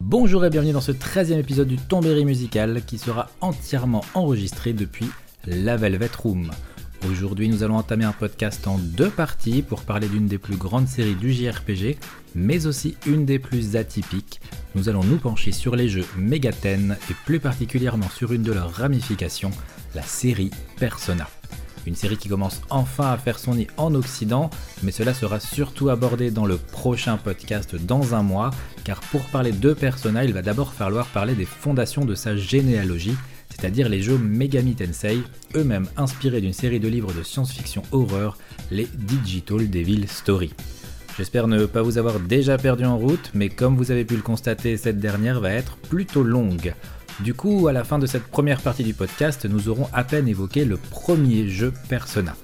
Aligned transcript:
Bonjour 0.00 0.44
et 0.44 0.50
bienvenue 0.50 0.72
dans 0.72 0.80
ce 0.80 0.92
13e 0.92 1.38
épisode 1.38 1.68
du 1.68 1.76
Tombéry 1.76 2.24
musical 2.24 2.82
qui 2.86 2.98
sera 2.98 3.28
entièrement 3.40 4.02
enregistré 4.14 4.72
depuis 4.72 5.06
la 5.46 5.76
Velvet 5.76 6.10
Room. 6.22 6.50
Aujourd'hui, 7.06 7.48
nous 7.48 7.62
allons 7.62 7.76
entamer 7.76 8.04
un 8.04 8.12
podcast 8.12 8.66
en 8.66 8.78
deux 8.78 9.10
parties 9.10 9.62
pour 9.62 9.82
parler 9.82 10.08
d'une 10.08 10.26
des 10.26 10.38
plus 10.38 10.56
grandes 10.56 10.88
séries 10.88 11.14
du 11.14 11.32
JRPG, 11.32 11.98
mais 12.34 12.66
aussi 12.66 12.96
une 13.06 13.24
des 13.24 13.38
plus 13.38 13.76
atypiques. 13.76 14.40
Nous 14.74 14.88
allons 14.88 15.04
nous 15.04 15.18
pencher 15.18 15.52
sur 15.52 15.76
les 15.76 15.88
jeux 15.88 16.06
Megaten 16.16 16.96
et 17.10 17.14
plus 17.24 17.38
particulièrement 17.38 18.08
sur 18.08 18.32
une 18.32 18.42
de 18.42 18.52
leurs 18.52 18.72
ramifications, 18.72 19.52
la 19.94 20.02
série 20.02 20.50
Persona. 20.78 21.28
Une 21.88 21.94
série 21.94 22.18
qui 22.18 22.28
commence 22.28 22.60
enfin 22.68 23.10
à 23.10 23.16
faire 23.16 23.38
son 23.38 23.54
nid 23.54 23.66
en 23.78 23.94
Occident, 23.94 24.50
mais 24.82 24.92
cela 24.92 25.14
sera 25.14 25.40
surtout 25.40 25.88
abordé 25.88 26.30
dans 26.30 26.44
le 26.44 26.58
prochain 26.58 27.16
podcast 27.16 27.76
dans 27.76 28.14
un 28.14 28.22
mois, 28.22 28.50
car 28.84 29.00
pour 29.00 29.22
parler 29.22 29.52
de 29.52 29.72
Persona, 29.72 30.22
il 30.22 30.34
va 30.34 30.42
d'abord 30.42 30.74
falloir 30.74 31.06
parler 31.06 31.34
des 31.34 31.46
fondations 31.46 32.04
de 32.04 32.14
sa 32.14 32.36
généalogie 32.36 33.16
c'est-à-dire 33.48 33.88
les 33.88 34.02
jeux 34.02 34.18
Megami 34.18 34.74
Tensei, 34.74 35.18
eux-mêmes 35.56 35.88
inspirés 35.96 36.42
d'une 36.42 36.52
série 36.52 36.78
de 36.78 36.88
livres 36.88 37.14
de 37.14 37.22
science-fiction 37.22 37.82
horreur, 37.90 38.36
les 38.70 38.86
Digital 38.94 39.70
Devil 39.70 40.06
Story. 40.06 40.52
J'espère 41.16 41.48
ne 41.48 41.64
pas 41.64 41.82
vous 41.82 41.96
avoir 41.96 42.20
déjà 42.20 42.58
perdu 42.58 42.84
en 42.84 42.98
route, 42.98 43.30
mais 43.34 43.48
comme 43.48 43.76
vous 43.76 43.90
avez 43.90 44.04
pu 44.04 44.14
le 44.14 44.22
constater, 44.22 44.76
cette 44.76 45.00
dernière 45.00 45.40
va 45.40 45.50
être 45.50 45.76
plutôt 45.76 46.22
longue. 46.22 46.74
Du 47.20 47.34
coup, 47.34 47.66
à 47.66 47.72
la 47.72 47.82
fin 47.82 47.98
de 47.98 48.06
cette 48.06 48.28
première 48.28 48.60
partie 48.60 48.84
du 48.84 48.94
podcast, 48.94 49.44
nous 49.44 49.68
aurons 49.68 49.88
à 49.92 50.04
peine 50.04 50.28
évoqué 50.28 50.64
le 50.64 50.76
premier 50.76 51.48
jeu 51.48 51.72
Persona. 51.88 52.36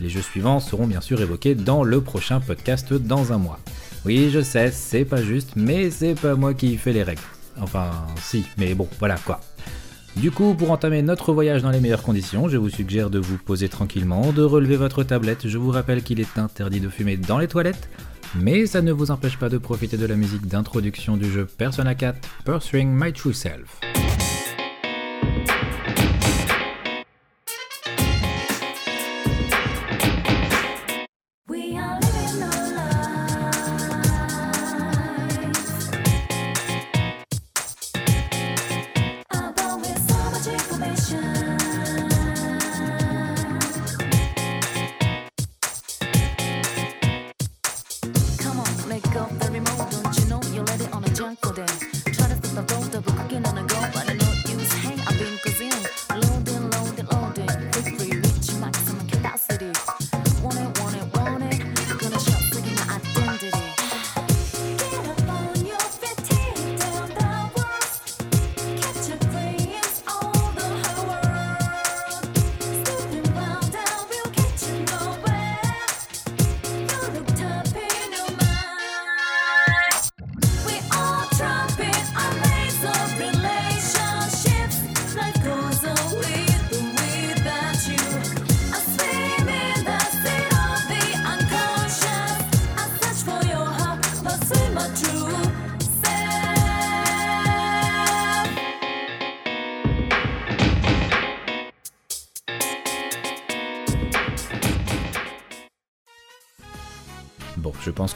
Les 0.00 0.08
jeux 0.08 0.22
suivants 0.22 0.58
seront 0.58 0.88
bien 0.88 1.00
sûr 1.00 1.20
évoqués 1.20 1.54
dans 1.54 1.84
le 1.84 2.00
prochain 2.00 2.40
podcast 2.40 2.92
dans 2.92 3.32
un 3.32 3.38
mois. 3.38 3.60
Oui, 4.04 4.30
je 4.32 4.40
sais, 4.40 4.72
c'est 4.72 5.04
pas 5.04 5.22
juste, 5.22 5.52
mais 5.54 5.90
c'est 5.90 6.14
pas 6.14 6.34
moi 6.34 6.54
qui 6.54 6.76
fais 6.76 6.92
les 6.92 7.04
règles. 7.04 7.22
Enfin, 7.60 7.90
si, 8.20 8.44
mais 8.58 8.74
bon, 8.74 8.88
voilà 8.98 9.16
quoi. 9.16 9.40
Du 10.16 10.32
coup, 10.32 10.54
pour 10.54 10.72
entamer 10.72 11.02
notre 11.02 11.32
voyage 11.32 11.62
dans 11.62 11.70
les 11.70 11.80
meilleures 11.80 12.02
conditions, 12.02 12.48
je 12.48 12.56
vous 12.56 12.70
suggère 12.70 13.10
de 13.10 13.18
vous 13.20 13.38
poser 13.38 13.68
tranquillement, 13.68 14.32
de 14.32 14.42
relever 14.42 14.76
votre 14.76 15.04
tablette. 15.04 15.46
Je 15.46 15.58
vous 15.58 15.70
rappelle 15.70 16.02
qu'il 16.02 16.20
est 16.20 16.38
interdit 16.38 16.80
de 16.80 16.88
fumer 16.88 17.16
dans 17.16 17.38
les 17.38 17.48
toilettes, 17.48 17.88
mais 18.34 18.66
ça 18.66 18.82
ne 18.82 18.92
vous 18.92 19.10
empêche 19.12 19.38
pas 19.38 19.48
de 19.48 19.58
profiter 19.58 19.96
de 19.96 20.06
la 20.06 20.16
musique 20.16 20.46
d'introduction 20.46 21.16
du 21.16 21.30
jeu 21.30 21.46
Persona 21.46 21.94
4 21.94 22.18
Pursuing 22.44 22.88
My 22.88 23.12
True 23.12 23.34
Self. 23.34 23.80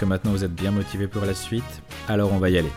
Que 0.00 0.06
maintenant 0.06 0.30
vous 0.30 0.44
êtes 0.44 0.54
bien 0.54 0.70
motivé 0.70 1.08
pour 1.08 1.26
la 1.26 1.34
suite, 1.34 1.82
alors 2.08 2.32
on 2.32 2.38
va 2.38 2.48
y 2.48 2.56
aller. 2.56 2.72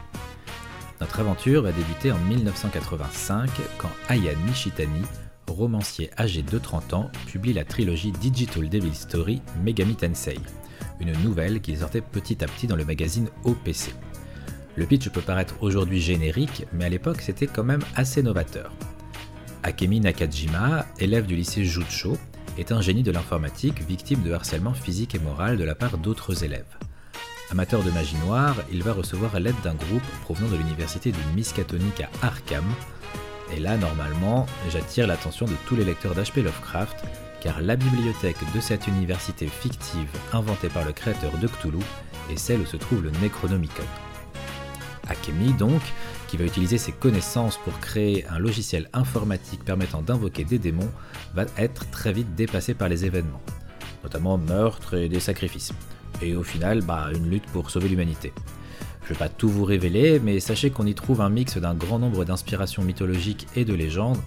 Notre 0.99 1.21
aventure 1.21 1.61
va 1.61 1.71
débuter 1.71 2.11
en 2.11 2.17
1985 2.17 3.49
quand 3.77 3.89
Aya 4.09 4.33
Nishitani, 4.45 5.03
romancier 5.47 6.09
âgé 6.19 6.41
de 6.41 6.57
30 6.57 6.93
ans, 6.93 7.11
publie 7.27 7.53
la 7.53 7.63
trilogie 7.63 8.11
Digital 8.11 8.67
Devil 8.67 8.93
Story 8.93 9.41
Megami 9.63 9.95
Tensei, 9.95 10.37
une 10.99 11.13
nouvelle 11.23 11.61
qui 11.61 11.77
sortait 11.77 12.01
petit 12.01 12.43
à 12.43 12.47
petit 12.47 12.67
dans 12.67 12.75
le 12.75 12.83
magazine 12.83 13.29
OPC. 13.45 13.93
Le 14.75 14.85
pitch 14.85 15.07
peut 15.07 15.21
paraître 15.21 15.55
aujourd'hui 15.61 16.01
générique, 16.01 16.65
mais 16.73 16.83
à 16.83 16.89
l'époque 16.89 17.21
c'était 17.21 17.47
quand 17.47 17.63
même 17.63 17.85
assez 17.95 18.21
novateur. 18.21 18.73
Akemi 19.63 20.01
Nakajima, 20.01 20.85
élève 20.99 21.25
du 21.25 21.37
lycée 21.37 21.63
Jucho, 21.63 22.17
est 22.57 22.73
un 22.73 22.81
génie 22.81 23.03
de 23.03 23.11
l'informatique 23.11 23.81
victime 23.81 24.23
de 24.23 24.33
harcèlement 24.33 24.73
physique 24.73 25.15
et 25.15 25.19
moral 25.19 25.55
de 25.55 25.63
la 25.63 25.73
part 25.73 25.97
d'autres 25.97 26.43
élèves. 26.43 26.77
Amateur 27.53 27.83
de 27.83 27.91
magie 27.91 28.17
noire, 28.25 28.55
il 28.71 28.81
va 28.81 28.93
recevoir 28.93 29.39
l'aide 29.39 29.61
d'un 29.63 29.75
groupe 29.75 30.01
provenant 30.23 30.49
de 30.49 30.55
l'université 30.55 31.11
du 31.11 31.19
Miskatonic 31.35 32.01
à 32.01 32.09
Arkham. 32.25 32.65
Et 33.55 33.59
là, 33.59 33.77
normalement, 33.77 34.47
j'attire 34.71 35.05
l'attention 35.05 35.45
de 35.45 35.53
tous 35.67 35.75
les 35.75 35.85
lecteurs 35.85 36.15
d'HP 36.15 36.37
Lovecraft, 36.37 37.05
car 37.41 37.61
la 37.61 37.75
bibliothèque 37.75 38.39
de 38.55 38.59
cette 38.59 38.87
université 38.87 39.45
fictive 39.45 40.09
inventée 40.33 40.69
par 40.69 40.83
le 40.83 40.93
créateur 40.93 41.31
de 41.37 41.47
Cthulhu 41.47 41.77
est 42.31 42.37
celle 42.37 42.61
où 42.61 42.65
se 42.65 42.75
trouve 42.75 43.03
le 43.03 43.11
Necronomicon. 43.21 43.83
Akemi, 45.07 45.53
donc, 45.53 45.83
qui 46.29 46.37
va 46.37 46.45
utiliser 46.45 46.79
ses 46.79 46.91
connaissances 46.91 47.57
pour 47.57 47.79
créer 47.79 48.25
un 48.29 48.39
logiciel 48.39 48.89
informatique 48.93 49.63
permettant 49.63 50.01
d'invoquer 50.01 50.43
des 50.43 50.57
démons, 50.57 50.91
va 51.35 51.45
être 51.59 51.87
très 51.91 52.13
vite 52.13 52.33
dépassé 52.33 52.73
par 52.73 52.89
les 52.89 53.05
événements, 53.05 53.43
notamment 54.03 54.39
meurtres 54.39 54.95
et 54.95 55.07
des 55.07 55.19
sacrifices. 55.19 55.71
Et 56.21 56.35
au 56.35 56.43
final, 56.43 56.81
bah, 56.81 57.09
une 57.13 57.29
lutte 57.29 57.45
pour 57.47 57.69
sauver 57.69 57.89
l'humanité. 57.89 58.33
Je 59.03 59.09
ne 59.09 59.13
vais 59.15 59.19
pas 59.19 59.29
tout 59.29 59.49
vous 59.49 59.65
révéler, 59.65 60.19
mais 60.19 60.39
sachez 60.39 60.69
qu'on 60.69 60.85
y 60.85 60.95
trouve 60.95 61.19
un 61.19 61.29
mix 61.29 61.57
d'un 61.57 61.73
grand 61.73 61.99
nombre 61.99 62.23
d'inspirations 62.23 62.83
mythologiques 62.83 63.47
et 63.55 63.65
de 63.65 63.73
légendes, 63.73 64.19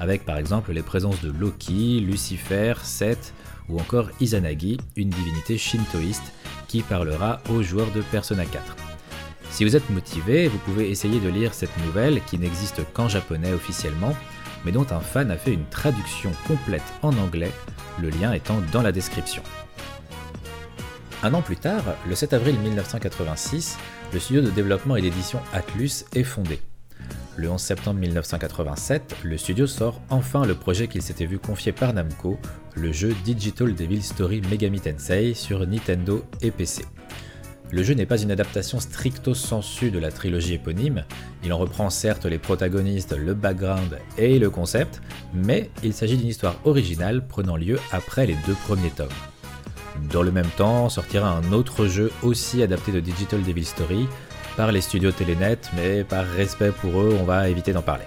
avec 0.00 0.24
par 0.24 0.38
exemple 0.38 0.72
les 0.72 0.82
présences 0.82 1.20
de 1.22 1.30
Loki, 1.30 2.00
Lucifer, 2.00 2.74
Seth 2.82 3.32
ou 3.68 3.78
encore 3.78 4.10
Izanagi, 4.20 4.78
une 4.96 5.10
divinité 5.10 5.56
shintoïste 5.56 6.32
qui 6.66 6.82
parlera 6.82 7.40
aux 7.48 7.62
joueurs 7.62 7.92
de 7.92 8.02
Persona 8.02 8.44
4. 8.44 8.76
Si 9.50 9.64
vous 9.64 9.76
êtes 9.76 9.88
motivé, 9.90 10.48
vous 10.48 10.58
pouvez 10.58 10.90
essayer 10.90 11.20
de 11.20 11.28
lire 11.28 11.54
cette 11.54 11.76
nouvelle 11.86 12.20
qui 12.24 12.36
n'existe 12.36 12.82
qu'en 12.92 13.08
japonais 13.08 13.52
officiellement, 13.52 14.16
mais 14.64 14.72
dont 14.72 14.86
un 14.90 14.98
fan 14.98 15.30
a 15.30 15.36
fait 15.36 15.52
une 15.52 15.66
traduction 15.66 16.32
complète 16.48 16.82
en 17.02 17.16
anglais, 17.18 17.52
le 18.02 18.10
lien 18.10 18.32
étant 18.32 18.60
dans 18.72 18.82
la 18.82 18.90
description. 18.90 19.44
Un 21.24 21.32
an 21.32 21.40
plus 21.40 21.56
tard, 21.56 21.82
le 22.06 22.14
7 22.14 22.34
avril 22.34 22.54
1986, 22.58 23.78
le 24.12 24.20
studio 24.20 24.42
de 24.42 24.50
développement 24.50 24.94
et 24.94 25.00
d'édition 25.00 25.40
Atlus 25.54 26.04
est 26.14 26.22
fondé. 26.22 26.60
Le 27.36 27.48
11 27.48 27.58
septembre 27.58 27.98
1987, 27.98 29.16
le 29.24 29.38
studio 29.38 29.66
sort 29.66 30.02
enfin 30.10 30.44
le 30.44 30.54
projet 30.54 30.86
qu'il 30.86 31.00
s'était 31.00 31.24
vu 31.24 31.38
confier 31.38 31.72
par 31.72 31.94
Namco, 31.94 32.38
le 32.74 32.92
jeu 32.92 33.14
Digital 33.24 33.74
Devil 33.74 34.02
Story 34.02 34.42
Megami 34.50 34.80
Tensei 34.80 35.32
sur 35.32 35.66
Nintendo 35.66 36.22
et 36.42 36.50
PC. 36.50 36.84
Le 37.70 37.82
jeu 37.82 37.94
n'est 37.94 38.04
pas 38.04 38.20
une 38.20 38.30
adaptation 38.30 38.78
stricto 38.78 39.32
sensu 39.32 39.90
de 39.90 39.98
la 39.98 40.12
trilogie 40.12 40.52
éponyme, 40.52 41.06
il 41.42 41.54
en 41.54 41.58
reprend 41.58 41.88
certes 41.88 42.26
les 42.26 42.38
protagonistes, 42.38 43.16
le 43.16 43.32
background 43.32 43.98
et 44.18 44.38
le 44.38 44.50
concept, 44.50 45.00
mais 45.32 45.70
il 45.82 45.94
s'agit 45.94 46.18
d'une 46.18 46.28
histoire 46.28 46.56
originale 46.64 47.26
prenant 47.26 47.56
lieu 47.56 47.78
après 47.92 48.26
les 48.26 48.36
deux 48.46 48.56
premiers 48.66 48.90
tomes. 48.90 49.08
Dans 50.12 50.22
le 50.22 50.32
même 50.32 50.50
temps, 50.56 50.88
sortira 50.88 51.28
un 51.28 51.52
autre 51.52 51.86
jeu 51.86 52.10
aussi 52.22 52.62
adapté 52.62 52.92
de 52.92 53.00
Digital 53.00 53.42
Devil 53.42 53.64
Story 53.64 54.08
par 54.56 54.72
les 54.72 54.80
studios 54.80 55.12
Telenet, 55.12 55.58
mais 55.76 56.04
par 56.04 56.26
respect 56.26 56.72
pour 56.72 57.00
eux, 57.00 57.16
on 57.20 57.24
va 57.24 57.48
éviter 57.48 57.72
d'en 57.72 57.82
parler. 57.82 58.04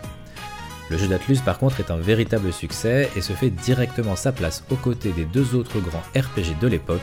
Le 0.89 0.97
jeu 0.97 1.07
d'Atlus 1.07 1.39
par 1.43 1.59
contre 1.59 1.81
est 1.81 1.91
un 1.91 1.97
véritable 1.97 2.53
succès 2.53 3.09
et 3.15 3.21
se 3.21 3.33
fait 3.33 3.49
directement 3.49 4.15
sa 4.15 4.31
place 4.31 4.63
aux 4.69 4.75
côtés 4.75 5.11
des 5.11 5.25
deux 5.25 5.55
autres 5.55 5.79
grands 5.79 6.03
RPG 6.15 6.59
de 6.61 6.67
l'époque, 6.67 7.01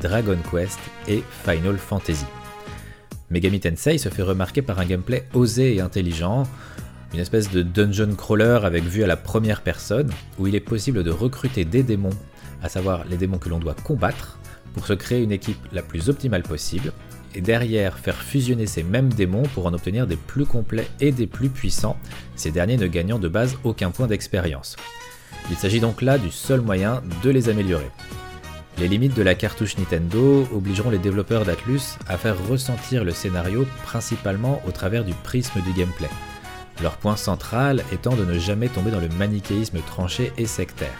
Dragon 0.00 0.38
Quest 0.50 0.78
et 1.06 1.22
Final 1.44 1.76
Fantasy. 1.76 2.24
Megami 3.30 3.60
Tensei 3.60 3.98
se 3.98 4.08
fait 4.08 4.22
remarquer 4.22 4.62
par 4.62 4.78
un 4.78 4.86
gameplay 4.86 5.28
osé 5.34 5.74
et 5.74 5.80
intelligent, 5.82 6.44
une 7.12 7.20
espèce 7.20 7.50
de 7.50 7.62
dungeon 7.62 8.14
crawler 8.14 8.60
avec 8.64 8.84
vue 8.84 9.04
à 9.04 9.06
la 9.06 9.16
première 9.16 9.60
personne, 9.60 10.10
où 10.38 10.46
il 10.46 10.54
est 10.54 10.60
possible 10.60 11.04
de 11.04 11.10
recruter 11.10 11.66
des 11.66 11.82
démons, 11.82 12.16
à 12.62 12.68
savoir 12.68 13.04
les 13.08 13.16
démons 13.16 13.38
que 13.38 13.48
l'on 13.48 13.58
doit 13.58 13.74
combattre, 13.74 14.38
pour 14.74 14.86
se 14.86 14.92
créer 14.92 15.22
une 15.22 15.32
équipe 15.32 15.58
la 15.72 15.82
plus 15.82 16.08
optimale 16.08 16.42
possible, 16.42 16.92
et 17.34 17.40
derrière 17.40 17.98
faire 17.98 18.16
fusionner 18.16 18.66
ces 18.66 18.82
mêmes 18.82 19.12
démons 19.12 19.42
pour 19.54 19.66
en 19.66 19.74
obtenir 19.74 20.06
des 20.06 20.16
plus 20.16 20.46
complets 20.46 20.88
et 21.00 21.12
des 21.12 21.26
plus 21.26 21.50
puissants, 21.50 21.98
ces 22.36 22.50
derniers 22.50 22.76
ne 22.76 22.86
gagnant 22.86 23.18
de 23.18 23.28
base 23.28 23.58
aucun 23.64 23.90
point 23.90 24.06
d'expérience. 24.06 24.76
Il 25.50 25.56
s'agit 25.56 25.80
donc 25.80 26.02
là 26.02 26.18
du 26.18 26.30
seul 26.30 26.60
moyen 26.60 27.02
de 27.22 27.30
les 27.30 27.48
améliorer. 27.48 27.90
Les 28.78 28.88
limites 28.88 29.14
de 29.14 29.22
la 29.22 29.34
cartouche 29.34 29.76
Nintendo 29.76 30.46
obligeront 30.52 30.90
les 30.90 30.98
développeurs 30.98 31.44
d'Atlus 31.44 31.98
à 32.06 32.16
faire 32.16 32.36
ressentir 32.48 33.02
le 33.02 33.12
scénario 33.12 33.66
principalement 33.82 34.62
au 34.66 34.70
travers 34.70 35.04
du 35.04 35.14
prisme 35.14 35.60
du 35.62 35.72
gameplay. 35.72 36.08
Leur 36.80 36.96
point 36.96 37.16
central 37.16 37.82
étant 37.92 38.14
de 38.14 38.24
ne 38.24 38.38
jamais 38.38 38.68
tomber 38.68 38.92
dans 38.92 39.00
le 39.00 39.08
manichéisme 39.08 39.78
tranché 39.80 40.32
et 40.38 40.46
sectaire. 40.46 40.96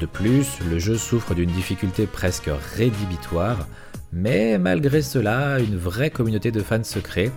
De 0.00 0.06
plus, 0.06 0.58
le 0.68 0.78
jeu 0.78 0.96
souffre 0.96 1.34
d'une 1.34 1.50
difficulté 1.50 2.06
presque 2.06 2.50
rédhibitoire, 2.74 3.68
mais 4.12 4.58
malgré 4.58 5.02
cela, 5.02 5.60
une 5.60 5.76
vraie 5.76 6.10
communauté 6.10 6.50
de 6.50 6.60
fans 6.60 6.82
secrets, 6.82 7.30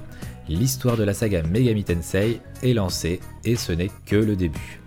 l'histoire 0.50 0.98
de 0.98 1.04
la 1.04 1.14
saga 1.14 1.44
Megami 1.44 1.84
Tensei 1.84 2.42
est 2.64 2.74
lancée 2.74 3.20
et 3.46 3.56
ce 3.56 3.72
n'est 3.72 3.92
que 4.06 4.16
le 4.16 4.36
début. 4.36 4.82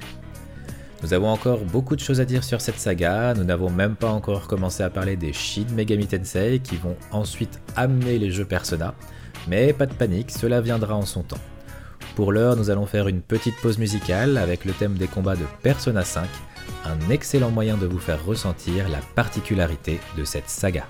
Nous 1.02 1.14
avons 1.14 1.28
encore 1.28 1.64
beaucoup 1.64 1.96
de 1.96 2.00
choses 2.00 2.20
à 2.20 2.25
dire 2.25 2.44
sur 2.44 2.61
cette 2.61 2.78
saga, 2.78 3.34
nous 3.34 3.44
n'avons 3.44 3.70
même 3.70 3.94
pas 3.94 4.11
encore 4.11 4.49
commencé 4.49 4.82
à 4.82 4.90
parler 4.90 5.17
des 5.17 5.32
Shin 5.32 5.67
Megami 5.75 6.06
Tensei 6.06 6.61
qui 6.62 6.76
vont 6.76 6.96
ensuite 7.11 7.61
amener 7.76 8.19
les 8.19 8.31
jeux 8.31 8.44
Persona, 8.44 8.94
mais 9.49 9.72
pas 9.72 9.87
de 9.87 9.94
panique, 9.94 10.31
cela 10.31 10.61
viendra 10.61 10.96
en 10.96 11.06
son 11.06 11.22
temps. 11.22 11.38
Pour 12.17 12.32
l'heure, 12.32 12.56
nous 12.56 12.69
allons 12.69 12.87
faire 12.87 13.08
une 13.08 13.22
petite 13.22 13.56
pause 13.62 13.78
musicale 13.78 14.37
avec 14.37 14.64
le 14.64 14.72
thème 14.72 14.94
des 14.94 15.06
combats 15.06 15.37
de 15.37 15.44
Persona 15.62 16.05
5, 16.05 16.28
un 16.84 17.11
excellent 17.11 17.50
moyen 17.50 17.76
de 17.76 17.87
vous 17.87 17.99
faire 17.99 18.25
ressentir 18.25 18.88
la 18.88 19.00
particularité 19.14 20.00
de 20.17 20.25
cette 20.25 20.49
saga. 20.49 20.87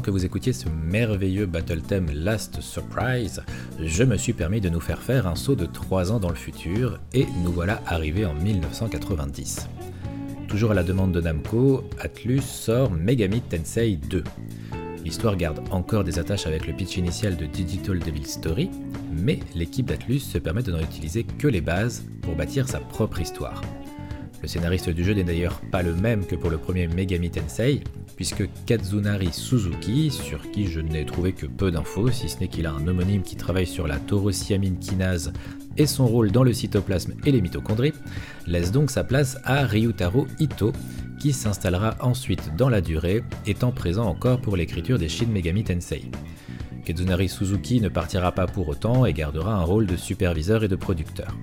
Que 0.00 0.10
vous 0.10 0.24
écoutiez 0.24 0.52
ce 0.52 0.68
merveilleux 0.68 1.46
battle 1.46 1.80
theme 1.80 2.10
Last 2.12 2.60
Surprise, 2.60 3.42
je 3.80 4.04
me 4.04 4.16
suis 4.16 4.32
permis 4.32 4.60
de 4.60 4.68
nous 4.68 4.80
faire 4.80 5.00
faire 5.00 5.26
un 5.26 5.36
saut 5.36 5.54
de 5.54 5.64
3 5.64 6.12
ans 6.12 6.18
dans 6.18 6.28
le 6.28 6.34
futur 6.34 6.98
et 7.14 7.26
nous 7.42 7.52
voilà 7.52 7.80
arrivés 7.86 8.26
en 8.26 8.34
1990. 8.34 9.68
Toujours 10.48 10.72
à 10.72 10.74
la 10.74 10.82
demande 10.82 11.12
de 11.12 11.20
Namco, 11.20 11.84
Atlus 12.00 12.42
sort 12.42 12.90
Megami 12.90 13.40
Tensei 13.40 13.96
2. 13.96 14.24
L'histoire 15.04 15.36
garde 15.36 15.62
encore 15.70 16.04
des 16.04 16.18
attaches 16.18 16.46
avec 16.46 16.66
le 16.66 16.74
pitch 16.74 16.96
initial 16.96 17.36
de 17.36 17.46
Digital 17.46 17.98
Devil 17.98 18.26
Story, 18.26 18.70
mais 19.12 19.40
l'équipe 19.54 19.86
d'Atlus 19.86 20.20
se 20.20 20.38
permet 20.38 20.62
de 20.62 20.72
n'en 20.72 20.80
utiliser 20.80 21.24
que 21.24 21.48
les 21.48 21.60
bases 21.60 22.04
pour 22.22 22.34
bâtir 22.34 22.68
sa 22.68 22.80
propre 22.80 23.20
histoire. 23.20 23.62
Le 24.42 24.48
scénariste 24.48 24.90
du 24.90 25.04
jeu 25.04 25.14
n'est 25.14 25.24
d'ailleurs 25.24 25.60
pas 25.72 25.82
le 25.82 25.94
même 25.94 26.26
que 26.26 26.36
pour 26.36 26.50
le 26.50 26.58
premier 26.58 26.86
Megami 26.88 27.30
Tensei, 27.30 27.82
puisque 28.16 28.48
Kazunari 28.64 29.32
Suzuki, 29.32 30.10
sur 30.10 30.50
qui 30.50 30.66
je 30.66 30.80
n'ai 30.80 31.04
trouvé 31.04 31.32
que 31.32 31.46
peu 31.46 31.70
d'infos, 31.70 32.10
si 32.10 32.28
ce 32.28 32.40
n'est 32.40 32.48
qu'il 32.48 32.66
a 32.66 32.72
un 32.72 32.88
homonyme 32.88 33.22
qui 33.22 33.36
travaille 33.36 33.66
sur 33.66 33.86
la 33.86 33.98
taurosiamine 33.98 34.78
kinase 34.78 35.32
et 35.76 35.86
son 35.86 36.06
rôle 36.06 36.32
dans 36.32 36.42
le 36.42 36.54
cytoplasme 36.54 37.12
et 37.26 37.30
les 37.30 37.42
mitochondries, 37.42 37.92
laisse 38.46 38.72
donc 38.72 38.90
sa 38.90 39.04
place 39.04 39.38
à 39.44 39.64
Ryutaro 39.66 40.26
Ito, 40.40 40.72
qui 41.20 41.32
s'installera 41.32 41.96
ensuite 42.00 42.56
dans 42.56 42.70
la 42.70 42.80
durée, 42.80 43.22
étant 43.46 43.72
présent 43.72 44.06
encore 44.06 44.40
pour 44.40 44.56
l'écriture 44.56 44.98
des 44.98 45.08
Shin 45.08 45.26
Megami 45.26 45.64
Tensei. 45.64 46.10
Kazunari 46.86 47.28
Suzuki 47.28 47.80
ne 47.80 47.88
partira 47.88 48.32
pas 48.32 48.46
pour 48.46 48.68
autant 48.68 49.04
et 49.04 49.12
gardera 49.12 49.54
un 49.54 49.62
rôle 49.62 49.86
de 49.86 49.96
superviseur 49.96 50.64
et 50.64 50.68
de 50.68 50.76
producteur. 50.76 51.36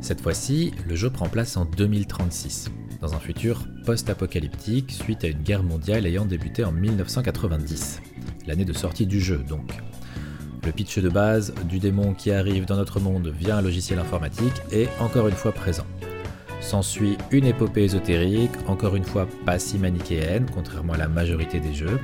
Cette 0.00 0.20
fois-ci, 0.22 0.72
le 0.88 0.96
jeu 0.96 1.10
prend 1.10 1.28
place 1.28 1.56
en 1.56 1.66
2036, 1.66 2.70
dans 3.00 3.14
un 3.14 3.18
futur 3.18 3.66
post-apocalyptique 3.84 4.92
suite 4.92 5.24
à 5.24 5.28
une 5.28 5.42
guerre 5.42 5.62
mondiale 5.62 6.06
ayant 6.06 6.24
débuté 6.24 6.64
en 6.64 6.72
1990, 6.72 8.00
l'année 8.46 8.64
de 8.64 8.72
sortie 8.72 9.06
du 9.06 9.20
jeu 9.20 9.38
donc. 9.48 9.72
Le 10.64 10.72
pitch 10.72 10.98
de 10.98 11.08
base 11.08 11.54
du 11.68 11.78
démon 11.78 12.12
qui 12.12 12.30
arrive 12.30 12.66
dans 12.66 12.76
notre 12.76 13.00
monde 13.00 13.28
via 13.28 13.56
un 13.56 13.62
logiciel 13.62 13.98
informatique 13.98 14.60
est 14.72 14.88
encore 15.00 15.28
une 15.28 15.34
fois 15.34 15.52
présent. 15.52 15.86
S'ensuit 16.60 17.16
une 17.30 17.46
épopée 17.46 17.84
ésotérique, 17.84 18.50
encore 18.66 18.96
une 18.96 19.04
fois 19.04 19.28
pas 19.46 19.58
si 19.58 19.78
manichéenne, 19.78 20.46
contrairement 20.52 20.94
à 20.94 20.98
la 20.98 21.08
majorité 21.08 21.60
des 21.60 21.72
jeux, 21.72 22.00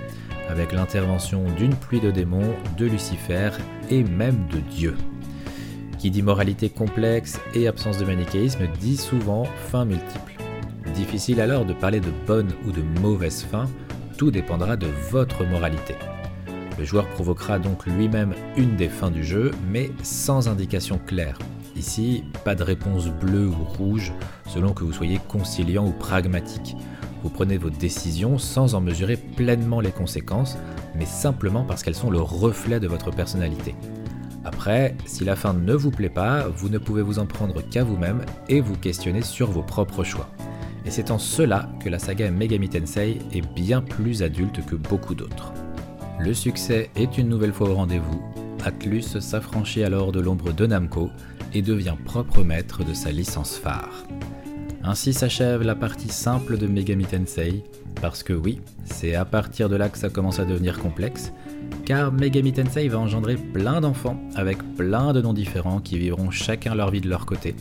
avec 0.49 0.73
l'intervention 0.73 1.45
d'une 1.57 1.75
pluie 1.75 2.01
de 2.01 2.11
démons, 2.11 2.55
de 2.79 2.87
Lucifer 2.87 3.51
et 3.91 4.05
même 4.05 4.47
de 4.53 4.61
Dieu. 4.61 4.97
Qui 5.99 6.11
dit 6.11 6.23
moralité 6.23 6.71
complexe 6.71 7.41
et 7.55 7.67
absence 7.67 7.99
de 7.99 8.05
manichéisme 8.05 8.67
dit 8.81 8.97
souvent 8.97 9.45
fin 9.71 9.85
multiple. 9.85 10.34
Difficile 10.93 11.41
alors 11.41 11.65
de 11.65 11.73
parler 11.73 12.01
de 12.01 12.11
bonne 12.27 12.53
ou 12.67 12.73
de 12.73 12.83
mauvaise 13.01 13.43
fin, 13.43 13.67
tout 14.19 14.31
dépendra 14.31 14.77
de 14.77 14.87
votre 15.11 15.45
moralité. 15.45 15.95
Le 16.79 16.85
joueur 16.85 17.07
provoquera 17.09 17.59
donc 17.59 17.87
lui-même 17.87 18.35
une 18.57 18.77
des 18.77 18.89
fins 18.89 19.11
du 19.11 19.25
jeu, 19.25 19.53
mais 19.71 19.91
sans 20.03 20.49
indication 20.49 21.01
claire. 21.07 21.39
Ici, 21.77 22.25
pas 22.45 22.55
de 22.55 22.63
réponse 22.63 23.09
bleue 23.09 23.49
ou 23.49 23.65
rouge, 23.65 24.13
selon 24.47 24.73
que 24.73 24.85
vous 24.85 24.93
soyez 24.93 25.21
conciliant 25.29 25.87
ou 25.87 25.93
pragmatique. 25.93 26.77
Vous 27.23 27.31
prenez 27.31 27.57
vos 27.57 27.71
décisions 27.71 28.39
sans 28.39 28.75
en 28.75 28.81
mesurer 28.81 29.17
pleinement 29.17 29.81
les 29.81 29.91
conséquences, 29.91 30.59
mais 30.95 31.07
simplement 31.07 31.65
parce 31.65 31.83
qu'elles 31.83 31.95
sont 31.95 32.11
le 32.11 32.21
reflet 32.21 32.81
de 32.81 32.87
votre 32.87 33.11
personnalité. 33.11 33.75
Après, 34.45 34.95
si 35.07 35.25
la 35.25 35.37
fin 35.37 35.55
ne 35.55 35.75
vous 35.75 35.91
plaît 35.91 36.11
pas, 36.11 36.47
vous 36.49 36.69
ne 36.69 36.79
pouvez 36.79 37.03
vous 37.03 37.19
en 37.19 37.27
prendre 37.27 37.63
qu'à 37.63 37.83
vous-même 37.83 38.25
et 38.49 38.61
vous 38.61 38.77
questionner 38.77 39.23
sur 39.23 39.51
vos 39.51 39.63
propres 39.63 40.05
choix. 40.05 40.29
Et 40.87 40.91
c'est 40.91 41.11
en 41.11 41.19
cela 41.19 41.69
que 41.83 41.89
la 41.89 41.99
saga 41.99 42.31
Megami 42.31 42.69
Tensei 42.69 43.19
est 43.33 43.55
bien 43.55 43.81
plus 43.81 44.23
adulte 44.23 44.65
que 44.67 44.77
beaucoup 44.77 45.15
d'autres. 45.15 45.53
Le 46.21 46.35
succès 46.35 46.91
est 46.95 47.19
une 47.19 47.29
nouvelle 47.29 47.53
fois 47.53 47.71
au 47.71 47.75
rendez-vous. 47.75 48.23
Atlus 48.65 49.21
s'affranchit 49.21 49.85
alors 49.85 50.13
de 50.13 50.21
l'ombre 50.21 50.53
de 50.53 50.67
Namco 50.67 51.11
et 51.53 51.63
devient 51.63 51.97
propre 52.05 52.43
maître 52.43 52.85
de 52.85 52.95
sa 52.95 53.11
licence 53.11 53.57
phare. 53.57 54.05
Ainsi 54.83 55.13
s'achève 55.13 55.63
la 55.63 55.75
partie 55.75 56.09
simple 56.09 56.59
de 56.59 56.67
Megami 56.67 57.05
Tensei, 57.05 57.63
parce 58.01 58.23
que 58.23 58.33
oui, 58.33 58.61
c'est 58.85 59.15
à 59.15 59.25
partir 59.25 59.69
de 59.69 59.77
là 59.77 59.89
que 59.89 59.99
ça 59.99 60.11
commence 60.11 60.39
à 60.39 60.45
devenir 60.45 60.79
complexe, 60.79 61.33
car 61.87 62.13
Megami 62.13 62.53
Tensei 62.53 62.89
va 62.89 62.99
engendrer 62.99 63.37
plein 63.37 63.81
d'enfants 63.81 64.21
avec 64.35 64.59
plein 64.77 65.13
de 65.13 65.23
noms 65.23 65.33
différents 65.33 65.81
qui 65.81 65.99
vivront 65.99 66.31
chacun 66.31 66.75
leur 66.75 66.91
vie 66.91 67.01
de 67.01 67.09
leur 67.09 67.25
côté. 67.25 67.55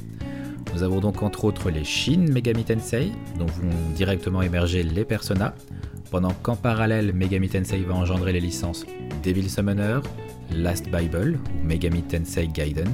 Nous 0.74 0.84
avons 0.84 1.00
donc 1.00 1.22
entre 1.24 1.46
autres 1.46 1.70
les 1.70 1.84
Shin 1.84 2.26
Megami 2.32 2.64
Tensei, 2.64 3.12
dont 3.38 3.46
vont 3.46 3.70
directement 3.96 4.42
émerger 4.42 4.84
les 4.84 5.06
personas, 5.06 5.54
pendant 6.12 6.32
qu'en 6.32 6.56
parallèle 6.56 7.14
Megami 7.14 7.50
Tensei 7.50 7.84
va 7.84 7.96
engendrer 7.96 8.34
les 8.34 8.40
licences 8.40 8.86
Devil 9.24 9.50
Summoner, 9.50 10.00
Last 10.52 10.90
Bible 10.90 11.40
Megami 11.64 12.04
Tensei 12.04 12.48
Gaiden, 12.48 12.90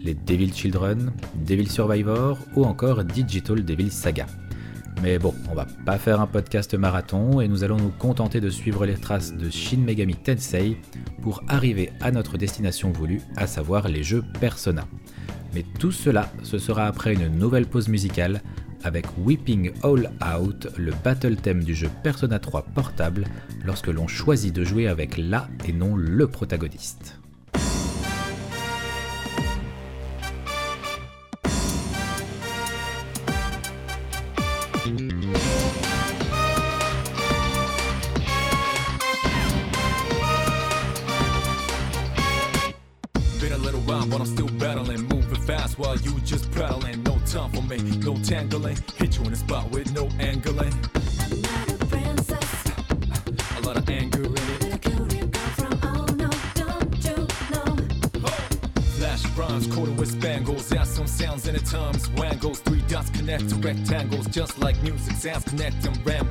les 0.00 0.14
Devil 0.14 0.52
Children, 0.52 1.12
Devil 1.46 1.68
Survivor 1.68 2.38
ou 2.54 2.64
encore 2.64 3.04
Digital 3.04 3.64
Devil 3.64 3.90
Saga. 3.90 4.26
Mais 5.02 5.18
bon, 5.18 5.34
on 5.50 5.54
va 5.54 5.66
pas 5.84 5.98
faire 5.98 6.20
un 6.20 6.26
podcast 6.26 6.74
marathon 6.74 7.40
et 7.40 7.48
nous 7.48 7.64
allons 7.64 7.76
nous 7.76 7.90
contenter 7.90 8.40
de 8.40 8.50
suivre 8.50 8.86
les 8.86 8.94
traces 8.94 9.32
de 9.32 9.50
Shin 9.50 9.78
Megami 9.78 10.14
Tensei 10.14 10.76
pour 11.22 11.42
arriver 11.48 11.90
à 12.00 12.12
notre 12.12 12.38
destination 12.38 12.92
voulue, 12.92 13.20
à 13.36 13.46
savoir 13.46 13.88
les 13.88 14.02
jeux 14.04 14.22
Persona. 14.38 14.86
Mais 15.54 15.64
tout 15.78 15.92
cela, 15.92 16.32
ce 16.42 16.58
sera 16.58 16.86
après 16.86 17.14
une 17.14 17.28
nouvelle 17.28 17.66
pause 17.66 17.88
musicale 17.88 18.42
avec 18.84 19.06
Weeping 19.18 19.72
All 19.82 20.10
Out, 20.36 20.68
le 20.76 20.92
battle 21.04 21.36
theme 21.36 21.62
du 21.62 21.74
jeu 21.74 21.88
Persona 22.02 22.38
3 22.38 22.62
portable, 22.74 23.26
lorsque 23.64 23.88
l'on 23.88 24.08
choisit 24.08 24.54
de 24.54 24.64
jouer 24.64 24.88
avec 24.88 25.16
la 25.18 25.48
et 25.66 25.72
non 25.72 25.94
le 25.94 26.26
protagoniste. 26.26 27.21
Rectangles. 63.62 64.26
Just 64.26 64.58
like 64.58 64.80
music 64.82 65.14
sounds 65.16 65.44
connect 65.44 65.80
them 65.82 65.94
rambles. 66.04 66.21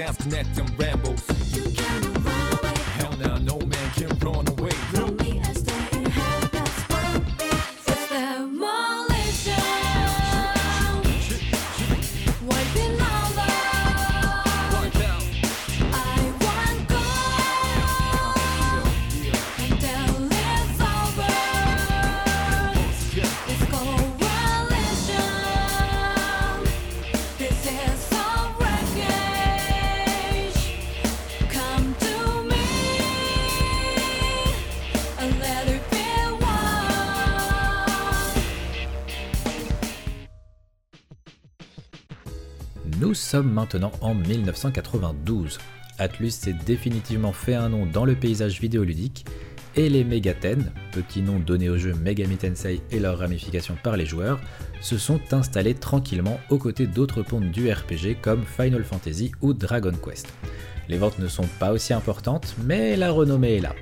sounds 0.00 0.16
connect 0.16 0.58
and 0.58 0.78
rap. 0.78 0.89
Nous 43.00 43.14
sommes 43.14 43.50
maintenant 43.50 43.92
en 44.02 44.14
1992. 44.14 45.56
Atlus 45.98 46.32
s'est 46.32 46.54
définitivement 46.66 47.32
fait 47.32 47.54
un 47.54 47.70
nom 47.70 47.86
dans 47.86 48.04
le 48.04 48.14
paysage 48.14 48.60
vidéoludique 48.60 49.24
et 49.74 49.88
les 49.88 50.04
Megaten, 50.04 50.70
petits 50.92 51.22
noms 51.22 51.38
donnés 51.38 51.70
au 51.70 51.78
jeu 51.78 51.94
Megami 51.94 52.36
Tensei 52.36 52.82
et 52.90 53.00
leurs 53.00 53.20
ramifications 53.20 53.78
par 53.82 53.96
les 53.96 54.04
joueurs, 54.04 54.38
se 54.82 54.98
sont 54.98 55.20
installés 55.32 55.72
tranquillement 55.72 56.38
aux 56.50 56.58
côtés 56.58 56.86
d'autres 56.86 57.22
pontes 57.22 57.50
du 57.50 57.72
RPG 57.72 58.20
comme 58.20 58.44
Final 58.44 58.84
Fantasy 58.84 59.32
ou 59.40 59.54
Dragon 59.54 59.92
Quest. 59.92 60.28
Les 60.90 60.98
ventes 60.98 61.20
ne 61.20 61.28
sont 61.28 61.48
pas 61.58 61.72
aussi 61.72 61.94
importantes, 61.94 62.54
mais 62.66 62.96
la 62.96 63.12
renommée 63.12 63.56
est 63.56 63.60
là. 63.60 63.74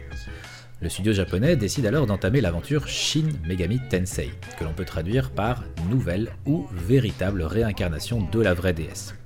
Le 0.80 0.88
studio 0.88 1.12
japonais 1.12 1.56
décide 1.56 1.86
alors 1.86 2.06
d'entamer 2.06 2.40
l'aventure 2.40 2.86
Shin 2.86 3.30
Megami 3.48 3.80
Tensei, 3.90 4.30
que 4.56 4.62
l'on 4.62 4.72
peut 4.72 4.84
traduire 4.84 5.32
par 5.32 5.64
nouvelle 5.90 6.30
ou 6.46 6.68
véritable 6.72 7.42
réincarnation 7.42 8.22
de 8.30 8.40
la 8.40 8.54
vraie 8.54 8.74
déesse. 8.74 9.16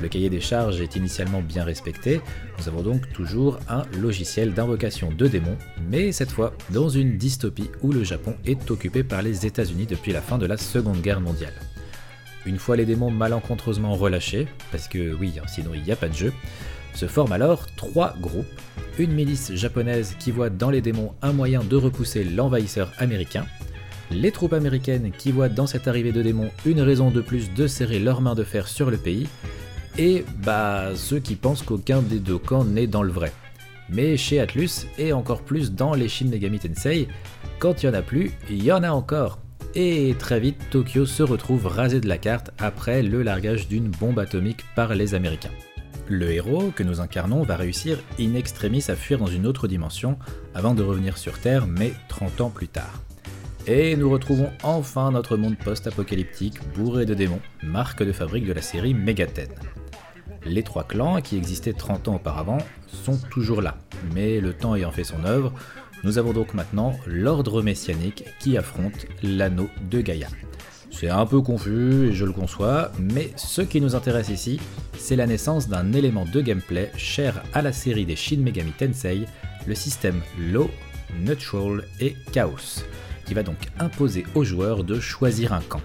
Le 0.00 0.06
cahier 0.08 0.30
des 0.30 0.40
charges 0.40 0.80
est 0.80 0.94
initialement 0.94 1.42
bien 1.42 1.64
respecté, 1.64 2.20
nous 2.58 2.68
avons 2.68 2.82
donc 2.82 3.12
toujours 3.12 3.58
un 3.68 3.82
logiciel 4.00 4.54
d'invocation 4.54 5.10
de 5.10 5.26
démons, 5.26 5.58
mais 5.90 6.12
cette 6.12 6.30
fois 6.30 6.54
dans 6.70 6.88
une 6.88 7.18
dystopie 7.18 7.70
où 7.82 7.90
le 7.90 8.04
Japon 8.04 8.36
est 8.44 8.70
occupé 8.70 9.02
par 9.02 9.22
les 9.22 9.46
États-Unis 9.46 9.86
depuis 9.86 10.12
la 10.12 10.22
fin 10.22 10.38
de 10.38 10.46
la 10.46 10.56
Seconde 10.56 11.00
Guerre 11.00 11.20
mondiale. 11.20 11.54
Une 12.46 12.58
fois 12.58 12.76
les 12.76 12.86
démons 12.86 13.10
malencontreusement 13.10 13.94
relâchés, 13.94 14.46
parce 14.70 14.86
que 14.86 15.12
oui, 15.12 15.34
hein, 15.40 15.46
sinon 15.48 15.72
il 15.74 15.82
n'y 15.82 15.92
a 15.92 15.96
pas 15.96 16.08
de 16.08 16.14
jeu, 16.14 16.32
se 16.94 17.06
forment 17.06 17.32
alors 17.32 17.66
trois 17.76 18.14
groupes. 18.20 18.46
Une 18.98 19.12
milice 19.12 19.52
japonaise 19.54 20.16
qui 20.18 20.30
voit 20.30 20.50
dans 20.50 20.70
les 20.70 20.80
démons 20.80 21.12
un 21.20 21.32
moyen 21.32 21.62
de 21.64 21.76
repousser 21.76 22.24
l'envahisseur 22.24 22.92
américain, 22.98 23.44
les 24.10 24.30
troupes 24.30 24.52
américaines 24.52 25.12
qui 25.16 25.32
voient 25.32 25.48
dans 25.48 25.66
cette 25.66 25.88
arrivée 25.88 26.12
de 26.12 26.22
démons 26.22 26.50
une 26.64 26.80
raison 26.80 27.10
de 27.10 27.20
plus 27.20 27.52
de 27.52 27.66
serrer 27.66 27.98
leurs 27.98 28.20
mains 28.20 28.34
de 28.34 28.44
fer 28.44 28.68
sur 28.68 28.90
le 28.90 28.96
pays, 28.96 29.26
et 29.98 30.24
bah 30.44 30.90
ceux 30.94 31.18
qui 31.18 31.36
pensent 31.36 31.62
qu'aucun 31.62 32.02
des 32.02 32.18
deux 32.18 32.38
camps 32.38 32.64
n'est 32.64 32.86
dans 32.86 33.02
le 33.02 33.12
vrai. 33.12 33.32
Mais 33.88 34.16
chez 34.16 34.40
Atlus, 34.40 34.86
et 34.98 35.12
encore 35.12 35.42
plus 35.42 35.72
dans 35.72 35.94
les 35.94 36.08
Shin 36.08 36.26
Megami 36.26 36.58
Tensei, 36.58 37.08
quand 37.58 37.82
il 37.82 37.86
y 37.86 37.88
en 37.88 37.94
a 37.94 38.02
plus, 38.02 38.32
il 38.50 38.62
y 38.62 38.72
en 38.72 38.82
a 38.82 38.90
encore. 38.90 39.38
Et 39.74 40.14
très 40.18 40.40
vite, 40.40 40.58
Tokyo 40.70 41.04
se 41.04 41.22
retrouve 41.22 41.66
rasé 41.66 42.00
de 42.00 42.08
la 42.08 42.18
carte 42.18 42.50
après 42.58 43.02
le 43.02 43.22
largage 43.22 43.68
d'une 43.68 43.88
bombe 43.88 44.18
atomique 44.18 44.64
par 44.76 44.94
les 44.94 45.14
Américains. 45.14 45.50
Le 46.08 46.30
héros 46.30 46.70
que 46.74 46.82
nous 46.82 47.00
incarnons 47.00 47.42
va 47.42 47.56
réussir 47.56 47.98
in 48.20 48.34
extremis 48.34 48.84
à 48.88 48.94
fuir 48.96 49.18
dans 49.18 49.26
une 49.26 49.46
autre 49.46 49.68
dimension 49.68 50.18
avant 50.54 50.74
de 50.74 50.82
revenir 50.82 51.16
sur 51.16 51.38
Terre, 51.38 51.66
mais 51.66 51.94
30 52.08 52.42
ans 52.42 52.50
plus 52.50 52.68
tard. 52.68 53.02
Et 53.66 53.96
nous 53.96 54.10
retrouvons 54.10 54.50
enfin 54.62 55.10
notre 55.10 55.38
monde 55.38 55.56
post-apocalyptique 55.56 56.58
bourré 56.74 57.06
de 57.06 57.14
démons, 57.14 57.40
marque 57.62 58.02
de 58.02 58.12
fabrique 58.12 58.44
de 58.44 58.52
la 58.52 58.60
série 58.60 58.92
Megaten. 58.92 59.48
Les 60.44 60.62
trois 60.62 60.84
clans 60.84 61.22
qui 61.22 61.38
existaient 61.38 61.72
30 61.72 62.08
ans 62.08 62.16
auparavant 62.16 62.58
sont 62.86 63.16
toujours 63.30 63.62
là, 63.62 63.78
mais 64.12 64.40
le 64.40 64.52
temps 64.52 64.74
ayant 64.74 64.90
fait 64.90 65.04
son 65.04 65.24
œuvre, 65.24 65.54
nous 66.02 66.18
avons 66.18 66.34
donc 66.34 66.52
maintenant 66.52 66.92
l'ordre 67.06 67.62
messianique 67.62 68.24
qui 68.40 68.58
affronte 68.58 69.06
l'anneau 69.22 69.70
de 69.90 70.02
Gaïa. 70.02 70.28
C'est 70.96 71.08
un 71.08 71.26
peu 71.26 71.40
confus 71.40 72.06
et 72.06 72.12
je 72.12 72.24
le 72.24 72.30
conçois, 72.30 72.92
mais 73.00 73.32
ce 73.34 73.62
qui 73.62 73.80
nous 73.80 73.96
intéresse 73.96 74.28
ici, 74.28 74.60
c'est 74.96 75.16
la 75.16 75.26
naissance 75.26 75.68
d'un 75.68 75.92
élément 75.92 76.24
de 76.24 76.40
gameplay 76.40 76.92
cher 76.96 77.42
à 77.52 77.62
la 77.62 77.72
série 77.72 78.06
des 78.06 78.14
Shin 78.14 78.38
Megami 78.38 78.70
Tensei, 78.70 79.24
le 79.66 79.74
système 79.74 80.20
Law, 80.38 80.70
Neutral 81.20 81.84
et 81.98 82.14
Chaos, 82.30 82.84
qui 83.26 83.34
va 83.34 83.42
donc 83.42 83.56
imposer 83.80 84.24
aux 84.36 84.44
joueurs 84.44 84.84
de 84.84 85.00
choisir 85.00 85.52
un 85.52 85.62
camp. 85.62 85.82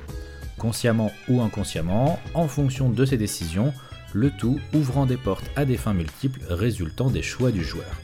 Consciemment 0.60 1.12
ou 1.28 1.41
inconsciemment, 1.41 2.19
en 2.36 2.48
fonction 2.48 2.89
de 2.91 3.04
ses 3.04 3.17
décisions, 3.17 3.74
le 4.13 4.30
tout 4.30 4.60
ouvrant 4.76 5.08
des 5.08 5.17
portes 5.17 5.50
à 5.56 5.65
des 5.65 5.78
fins 5.78 5.95
multiples 5.95 6.41
résultant 6.50 7.10
des 7.10 7.24
choix 7.24 7.52
du 7.52 7.63
joueur. 7.63 8.00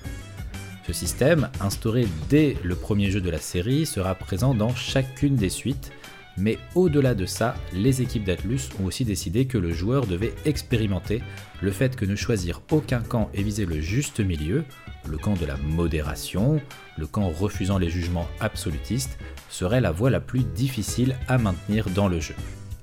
Ce 0.87 0.93
système, 0.93 1.49
instauré 1.61 2.07
dès 2.29 2.57
le 2.63 2.75
premier 2.75 3.11
jeu 3.11 3.21
de 3.21 3.29
la 3.29 3.39
série, 3.39 3.85
sera 3.85 4.15
présent 4.15 4.55
dans 4.55 4.73
chacune 4.73 5.35
des 5.35 5.49
suites, 5.49 5.91
mais 6.37 6.57
au-delà 6.75 7.15
de 7.15 7.25
ça, 7.25 7.55
les 7.73 8.01
équipes 8.01 8.25
d'Atlus 8.25 8.69
ont 8.81 8.85
aussi 8.85 9.05
décidé 9.05 9.45
que 9.45 9.57
le 9.57 9.71
joueur 9.71 10.05
devait 10.05 10.33
expérimenter 10.45 11.21
le 11.61 11.71
fait 11.71 11.95
que 11.95 12.05
ne 12.05 12.15
choisir 12.15 12.61
aucun 12.71 13.01
camp 13.01 13.29
et 13.33 13.43
viser 13.43 13.65
le 13.65 13.79
juste 13.79 14.19
milieu, 14.19 14.65
le 15.07 15.17
camp 15.17 15.35
de 15.35 15.45
la 15.45 15.57
modération, 15.57 16.61
le 16.97 17.07
camp 17.07 17.29
refusant 17.29 17.77
les 17.77 17.89
jugements 17.89 18.27
absolutistes, 18.39 19.17
serait 19.49 19.81
la 19.81 19.91
voie 19.91 20.09
la 20.09 20.19
plus 20.19 20.43
difficile 20.43 21.15
à 21.27 21.37
maintenir 21.37 21.89
dans 21.89 22.07
le 22.07 22.19
jeu. 22.19 22.35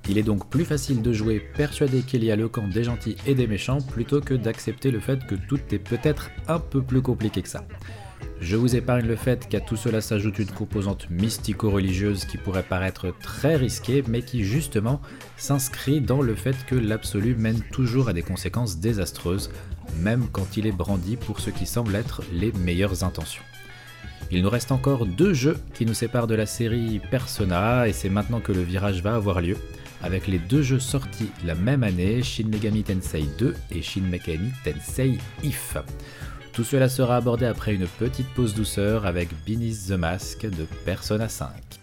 Il 0.08 0.18
est 0.18 0.24
donc 0.24 0.48
plus 0.50 0.64
facile 0.64 1.00
de 1.00 1.12
jouer 1.12 1.40
persuadé 1.56 2.02
qu'il 2.02 2.24
y 2.24 2.32
a 2.32 2.36
le 2.36 2.48
camp 2.48 2.66
des 2.66 2.84
gentils 2.84 3.16
et 3.26 3.34
des 3.34 3.46
méchants 3.46 3.80
plutôt 3.80 4.20
que 4.20 4.34
d'accepter 4.34 4.90
le 4.90 4.98
fait 4.98 5.24
que 5.26 5.36
tout 5.36 5.60
est 5.70 5.78
peut-être 5.78 6.30
un 6.48 6.58
peu 6.58 6.82
plus 6.82 7.02
compliqué 7.02 7.42
que 7.42 7.48
ça. 7.48 7.64
Je 8.42 8.56
vous 8.56 8.74
épargne 8.74 9.06
le 9.06 9.14
fait 9.14 9.48
qu'à 9.48 9.60
tout 9.60 9.76
cela 9.76 10.00
s'ajoute 10.00 10.40
une 10.40 10.50
composante 10.50 11.08
mystico-religieuse 11.10 12.24
qui 12.24 12.38
pourrait 12.38 12.64
paraître 12.64 13.14
très 13.22 13.54
risquée, 13.54 14.02
mais 14.08 14.22
qui 14.22 14.42
justement 14.42 15.00
s'inscrit 15.36 16.00
dans 16.00 16.20
le 16.20 16.34
fait 16.34 16.56
que 16.66 16.74
l'absolu 16.74 17.36
mène 17.36 17.60
toujours 17.70 18.08
à 18.08 18.12
des 18.12 18.22
conséquences 18.22 18.78
désastreuses, 18.78 19.52
même 20.00 20.26
quand 20.32 20.56
il 20.56 20.66
est 20.66 20.72
brandi 20.72 21.16
pour 21.16 21.38
ce 21.38 21.50
qui 21.50 21.66
semble 21.66 21.94
être 21.94 22.22
les 22.32 22.50
meilleures 22.50 23.04
intentions. 23.04 23.44
Il 24.32 24.42
nous 24.42 24.50
reste 24.50 24.72
encore 24.72 25.06
deux 25.06 25.34
jeux 25.34 25.58
qui 25.72 25.86
nous 25.86 25.94
séparent 25.94 26.26
de 26.26 26.34
la 26.34 26.46
série 26.46 27.00
Persona, 27.12 27.86
et 27.86 27.92
c'est 27.92 28.10
maintenant 28.10 28.40
que 28.40 28.50
le 28.50 28.62
virage 28.62 29.02
va 29.02 29.14
avoir 29.14 29.40
lieu, 29.40 29.56
avec 30.02 30.26
les 30.26 30.40
deux 30.40 30.62
jeux 30.62 30.80
sortis 30.80 31.30
la 31.46 31.54
même 31.54 31.84
année, 31.84 32.24
Shin 32.24 32.48
Megami 32.48 32.82
Tensei 32.82 33.24
2 33.38 33.54
et 33.70 33.82
Shin 33.82 34.02
Megami 34.10 34.50
Tensei 34.64 35.16
If. 35.44 35.76
Tout 36.52 36.64
cela 36.64 36.90
sera 36.90 37.16
abordé 37.16 37.46
après 37.46 37.74
une 37.74 37.86
petite 37.86 38.28
pause 38.34 38.54
douceur 38.54 39.06
avec 39.06 39.30
Beneath 39.46 39.88
the 39.88 39.92
Mask 39.92 40.44
de 40.44 40.66
Persona 40.84 41.26
5. 41.26 41.81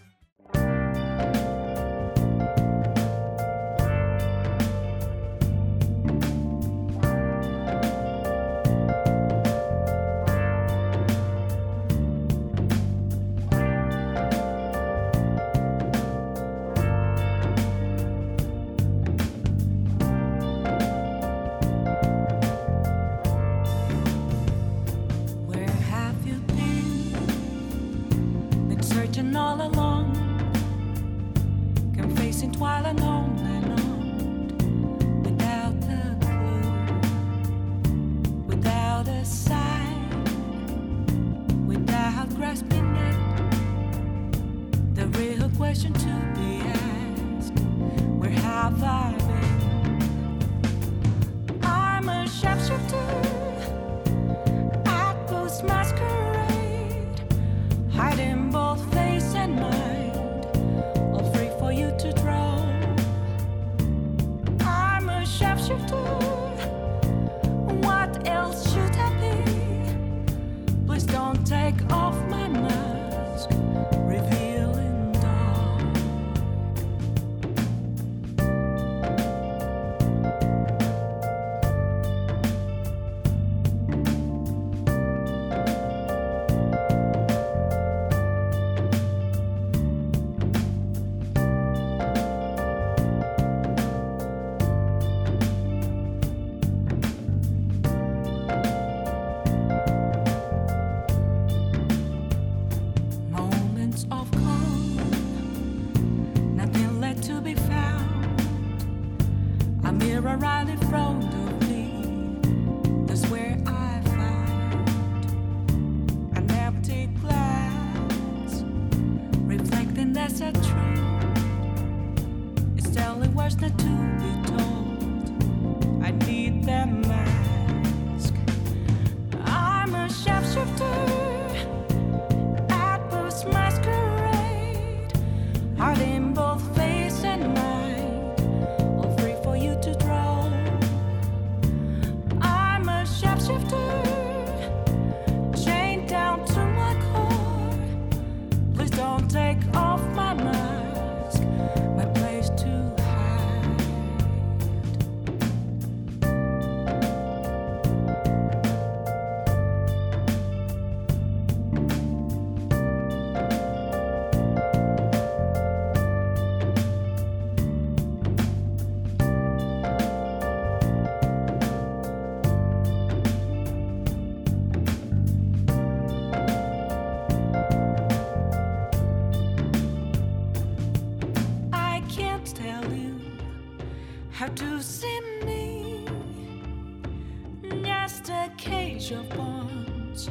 Just 188.19 188.31
a 188.31 188.51
cage 188.57 189.11
of 189.11 189.29
bones. 189.29 190.29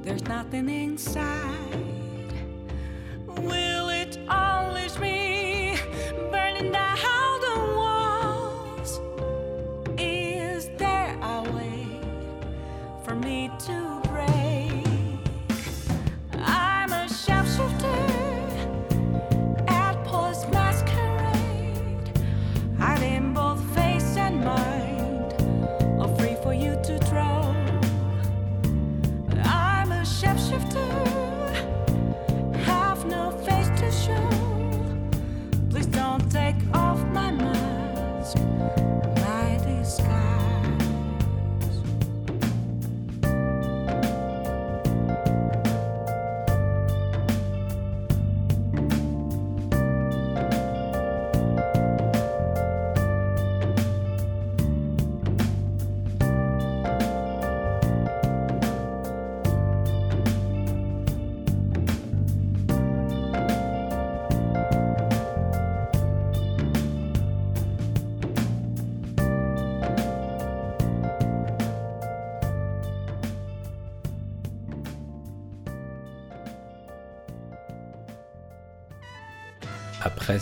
There's 0.00 0.22
nothing 0.22 0.70
inside. 0.70 1.95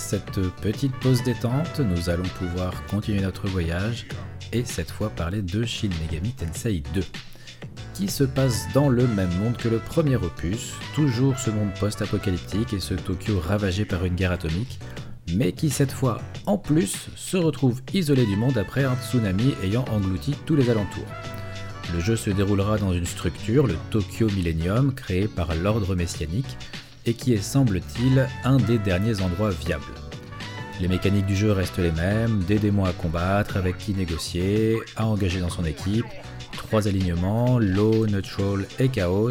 Cette 0.05 0.39
petite 0.61 0.95
pause 0.97 1.23
détente, 1.23 1.81
nous 1.81 2.11
allons 2.11 2.29
pouvoir 2.39 2.85
continuer 2.89 3.23
notre 3.23 3.49
voyage 3.49 4.07
et 4.53 4.63
cette 4.65 4.91
fois 4.91 5.09
parler 5.09 5.41
de 5.41 5.65
Shin 5.65 5.89
Megami 6.03 6.33
Tensei 6.33 6.83
2, 6.93 7.03
qui 7.95 8.09
se 8.09 8.25
passe 8.25 8.67
dans 8.75 8.91
le 8.91 9.07
même 9.07 9.35
monde 9.39 9.57
que 9.57 9.69
le 9.69 9.79
premier 9.79 10.17
opus, 10.17 10.75
toujours 10.95 11.39
ce 11.39 11.49
monde 11.49 11.71
post-apocalyptique 11.81 12.75
et 12.75 12.81
ce 12.81 12.93
Tokyo 12.93 13.41
ravagé 13.41 13.87
par 13.87 14.05
une 14.05 14.15
guerre 14.15 14.33
atomique, 14.33 14.79
mais 15.33 15.53
qui 15.53 15.71
cette 15.71 15.93
fois, 15.93 16.21
en 16.45 16.59
plus, 16.59 17.09
se 17.17 17.39
retrouve 17.39 17.81
isolé 17.95 18.27
du 18.27 18.37
monde 18.37 18.59
après 18.59 18.85
un 18.85 18.97
tsunami 18.97 19.55
ayant 19.63 19.87
englouti 19.91 20.35
tous 20.45 20.55
les 20.55 20.69
alentours. 20.69 21.09
Le 21.95 22.01
jeu 22.01 22.17
se 22.17 22.29
déroulera 22.29 22.77
dans 22.77 22.93
une 22.93 23.07
structure, 23.07 23.67
le 23.67 23.77
Tokyo 23.91 24.29
Millennium, 24.37 24.95
créé 24.95 25.29
par 25.29 25.55
l'ordre 25.55 25.95
messianique, 25.95 26.59
et 27.07 27.15
qui 27.15 27.35
est, 27.35 27.43
semble-t-il, 27.43 28.27
un 28.45 28.57
des 28.57 28.79
derniers 28.79 29.21
endroits 29.21 29.51
viables. 29.51 29.85
Les 30.81 30.89
mécaniques 30.89 31.27
du 31.27 31.37
jeu 31.37 31.53
restent 31.53 31.79
les 31.79 31.93
mêmes, 31.93 32.43
des 32.45 32.59
démons 32.59 32.85
à 32.85 32.93
combattre, 32.93 33.57
avec 33.57 33.79
qui 33.79 33.95
négocier, 33.95 34.79
à 34.97 35.07
engager 35.07 35.41
dans 35.41 35.51
son 35.51 35.65
équipe, 35.65 36.07
trois 36.53 36.89
alignements, 36.89 37.59
low, 37.59 38.07
neutral 38.07 38.67
et 38.81 38.89
chaos, 38.89 39.31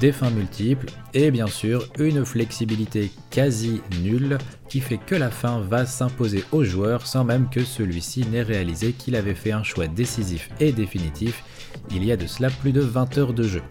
des 0.00 0.12
fins 0.12 0.30
multiples, 0.30 0.86
et 1.14 1.30
bien 1.30 1.46
sûr 1.46 1.88
une 1.98 2.24
flexibilité 2.24 3.10
quasi 3.30 3.80
nulle 4.02 4.38
qui 4.68 4.80
fait 4.80 4.98
que 4.98 5.14
la 5.14 5.30
fin 5.30 5.60
va 5.60 5.86
s'imposer 5.86 6.44
au 6.52 6.62
joueur 6.62 7.06
sans 7.06 7.24
même 7.24 7.48
que 7.50 7.64
celui-ci 7.64 8.26
n'ait 8.26 8.42
réalisé 8.42 8.92
qu'il 8.92 9.16
avait 9.16 9.34
fait 9.34 9.52
un 9.52 9.62
choix 9.62 9.86
décisif 9.86 10.50
et 10.60 10.72
définitif 10.72 11.42
il 11.90 12.04
y 12.04 12.12
a 12.12 12.16
de 12.16 12.26
cela 12.26 12.50
plus 12.50 12.72
de 12.72 12.80
20 12.80 13.18
heures 13.18 13.32
de 13.32 13.44
jeu. 13.44 13.62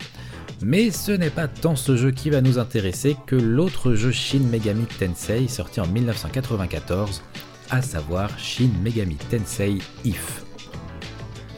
Mais 0.62 0.89
ce 0.89 1.12
n'est 1.12 1.30
pas 1.30 1.48
tant 1.48 1.76
ce 1.76 1.96
jeu 1.96 2.12
qui 2.12 2.32
va 2.32 2.41
nous 2.41 2.58
intéresser 2.58 3.15
que 3.28 3.36
l'autre 3.36 3.93
jeu 3.93 4.12
Shin 4.12 4.39
Megami 4.39 4.86
Tensei 4.86 5.48
sorti 5.48 5.80
en 5.80 5.88
1994, 5.88 7.22
à 7.70 7.82
savoir 7.84 8.38
Shin 8.39 8.72
Megami 8.82 9.17
Tensei 9.30 9.78
If. 10.04 10.43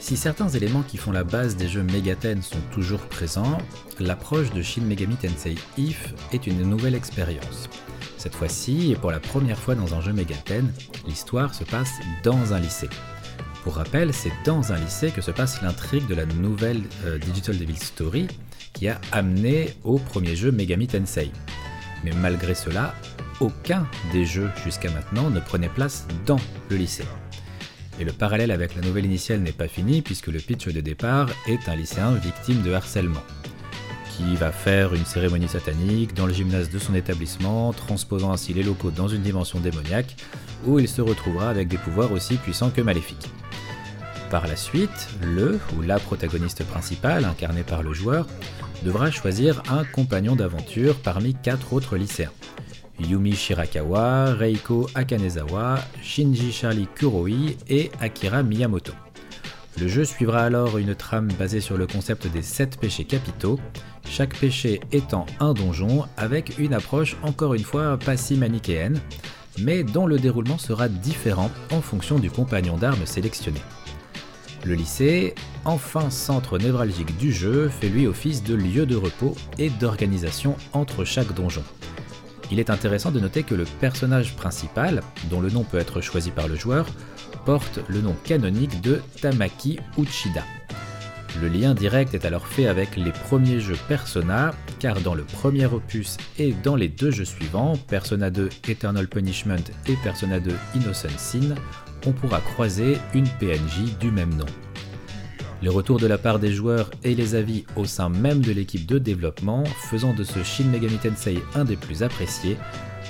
Si 0.01 0.17
certains 0.17 0.49
éléments 0.49 0.81
qui 0.81 0.97
font 0.97 1.11
la 1.11 1.23
base 1.23 1.55
des 1.55 1.69
jeux 1.69 1.83
Megaten 1.83 2.41
sont 2.41 2.59
toujours 2.73 2.99
présents, 3.01 3.57
l'approche 3.99 4.51
de 4.51 4.61
Shin 4.61 4.81
Megami 4.81 5.15
Tensei 5.15 5.55
If 5.77 6.13
est 6.33 6.45
une 6.45 6.63
nouvelle 6.63 6.95
expérience. 6.95 7.69
Cette 8.17 8.35
fois-ci, 8.35 8.91
et 8.91 8.95
pour 8.95 9.11
la 9.11 9.21
première 9.21 9.59
fois 9.59 9.75
dans 9.75 9.93
un 9.93 10.01
jeu 10.01 10.11
Megaten, 10.11 10.73
l'histoire 11.07 11.53
se 11.53 11.63
passe 11.63 11.93
dans 12.23 12.53
un 12.53 12.59
lycée. 12.59 12.89
Pour 13.63 13.75
rappel, 13.75 14.13
c'est 14.13 14.31
dans 14.45 14.73
un 14.73 14.77
lycée 14.77 15.11
que 15.11 15.21
se 15.21 15.31
passe 15.31 15.61
l'intrigue 15.61 16.07
de 16.07 16.15
la 16.15 16.25
nouvelle 16.25 16.81
euh, 17.05 17.17
Digital 17.17 17.57
Devil 17.57 17.77
Story 17.77 18.27
qui 18.73 18.87
a 18.87 18.99
amené 19.11 19.73
au 19.83 19.97
premier 19.97 20.35
jeu 20.35 20.51
Megami 20.51 20.87
Tensei. 20.87 21.31
Mais 22.03 22.11
malgré 22.21 22.55
cela, 22.55 22.93
aucun 23.39 23.87
des 24.11 24.25
jeux 24.25 24.49
jusqu'à 24.63 24.91
maintenant 24.91 25.29
ne 25.29 25.39
prenait 25.39 25.69
place 25.69 26.07
dans 26.25 26.39
le 26.69 26.77
lycée. 26.77 27.05
Et 27.99 28.05
le 28.05 28.13
parallèle 28.13 28.51
avec 28.51 28.75
la 28.75 28.81
nouvelle 28.81 29.05
initiale 29.05 29.41
n'est 29.41 29.51
pas 29.51 29.67
fini 29.67 30.01
puisque 30.01 30.27
le 30.27 30.39
pitch 30.39 30.67
de 30.67 30.81
départ 30.81 31.29
est 31.47 31.67
un 31.67 31.75
lycéen 31.75 32.13
victime 32.13 32.61
de 32.61 32.71
harcèlement 32.71 33.23
qui 34.19 34.35
va 34.35 34.51
faire 34.51 34.93
une 34.93 35.05
cérémonie 35.05 35.47
satanique 35.47 36.13
dans 36.13 36.25
le 36.25 36.33
gymnase 36.33 36.69
de 36.69 36.77
son 36.77 36.93
établissement, 36.93 37.71
transposant 37.71 38.31
ainsi 38.33 38.53
les 38.53 38.63
locaux 38.63 38.91
dans 38.91 39.07
une 39.07 39.21
dimension 39.21 39.59
démoniaque 39.59 40.15
où 40.65 40.77
il 40.77 40.89
se 40.89 41.01
retrouvera 41.01 41.49
avec 41.49 41.69
des 41.69 41.77
pouvoirs 41.77 42.11
aussi 42.11 42.35
puissants 42.35 42.69
que 42.69 42.81
maléfiques. 42.81 43.29
Par 44.29 44.45
la 44.45 44.55
suite, 44.55 45.09
le 45.23 45.59
ou 45.75 45.81
la 45.81 45.97
protagoniste 45.97 46.63
principale, 46.63 47.25
incarnée 47.25 47.63
par 47.63 47.81
le 47.81 47.93
joueur, 47.93 48.27
devra 48.83 49.09
choisir 49.09 49.63
un 49.71 49.83
compagnon 49.83 50.35
d'aventure 50.35 50.95
parmi 50.95 51.33
quatre 51.33 51.73
autres 51.73 51.97
lycéens. 51.97 52.31
Yumi 52.99 53.33
Shirakawa, 53.33 54.35
Reiko 54.35 54.87
Akanezawa, 54.93 55.79
Shinji 56.03 56.51
Charlie 56.51 56.87
Kuroi 56.93 57.55
et 57.69 57.89
Akira 57.99 58.43
Miyamoto. 58.43 58.93
Le 59.79 59.87
jeu 59.87 60.05
suivra 60.05 60.43
alors 60.43 60.77
une 60.77 60.93
trame 60.93 61.29
basée 61.39 61.61
sur 61.61 61.77
le 61.77 61.87
concept 61.87 62.27
des 62.27 62.43
7 62.43 62.79
péchés 62.79 63.05
capitaux, 63.05 63.59
chaque 64.07 64.37
péché 64.37 64.79
étant 64.91 65.25
un 65.39 65.53
donjon 65.53 66.05
avec 66.17 66.59
une 66.59 66.75
approche 66.75 67.17
encore 67.23 67.55
une 67.55 67.63
fois 67.63 67.97
pas 67.97 68.17
si 68.17 68.35
manichéenne, 68.35 68.99
mais 69.57 69.83
dont 69.83 70.05
le 70.05 70.19
déroulement 70.19 70.57
sera 70.59 70.87
différent 70.87 71.49
en 71.71 71.81
fonction 71.81 72.19
du 72.19 72.29
compagnon 72.29 72.77
d'armes 72.77 73.05
sélectionné. 73.05 73.61
Le 74.65 74.73
lycée, 74.73 75.35
enfin 75.65 76.09
centre 76.09 76.57
névralgique 76.57 77.17
du 77.17 77.31
jeu, 77.31 77.69
fait 77.69 77.89
lui 77.89 78.07
office 78.07 78.43
de 78.43 78.55
lieu 78.55 78.85
de 78.85 78.95
repos 78.95 79.35
et 79.57 79.69
d'organisation 79.69 80.55
entre 80.73 81.05
chaque 81.05 81.33
donjon. 81.33 81.63
Il 82.51 82.59
est 82.59 82.69
intéressant 82.69 83.11
de 83.11 83.19
noter 83.19 83.43
que 83.43 83.55
le 83.55 83.65
personnage 83.65 84.35
principal, 84.35 85.01
dont 85.29 85.39
le 85.39 85.49
nom 85.49 85.63
peut 85.63 85.77
être 85.77 86.01
choisi 86.01 86.31
par 86.31 86.47
le 86.47 86.55
joueur, 86.55 86.87
porte 87.45 87.79
le 87.87 88.01
nom 88.01 88.15
canonique 88.23 88.81
de 88.81 89.01
Tamaki 89.21 89.79
Uchida. 89.97 90.43
Le 91.41 91.47
lien 91.47 91.73
direct 91.73 92.13
est 92.13 92.25
alors 92.25 92.47
fait 92.47 92.67
avec 92.67 92.97
les 92.97 93.11
premiers 93.11 93.61
jeux 93.61 93.77
Persona, 93.87 94.53
car 94.79 94.99
dans 94.99 95.13
le 95.13 95.23
premier 95.23 95.67
opus 95.67 96.17
et 96.37 96.53
dans 96.63 96.75
les 96.75 96.89
deux 96.89 97.11
jeux 97.11 97.23
suivants, 97.23 97.77
Persona 97.87 98.29
2 98.29 98.49
Eternal 98.67 99.07
Punishment 99.07 99.63
et 99.87 99.95
Persona 100.03 100.39
2 100.39 100.51
Innocent 100.75 101.17
Sin, 101.17 101.55
on 102.05 102.11
pourra 102.11 102.39
croiser 102.41 102.97
une 103.13 103.27
PNJ 103.27 103.97
du 103.99 104.11
même 104.11 104.33
nom. 104.35 104.45
Les 105.61 105.69
retours 105.69 105.99
de 105.99 106.07
la 106.07 106.17
part 106.17 106.39
des 106.39 106.53
joueurs 106.53 106.89
et 107.03 107.15
les 107.15 107.35
avis 107.35 107.65
au 107.75 107.83
sein 107.83 108.07
même 108.07 108.39
de 108.39 108.51
l'équipe 108.51 108.85
de 108.85 108.97
développement 108.97 109.65
faisant 109.65 110.13
de 110.13 110.23
ce 110.23 110.41
Shin 110.41 110.65
Megami 110.65 110.97
Tensei 110.97 111.39
un 111.53 111.65
des 111.65 111.75
plus 111.75 112.01
appréciés, 112.01 112.57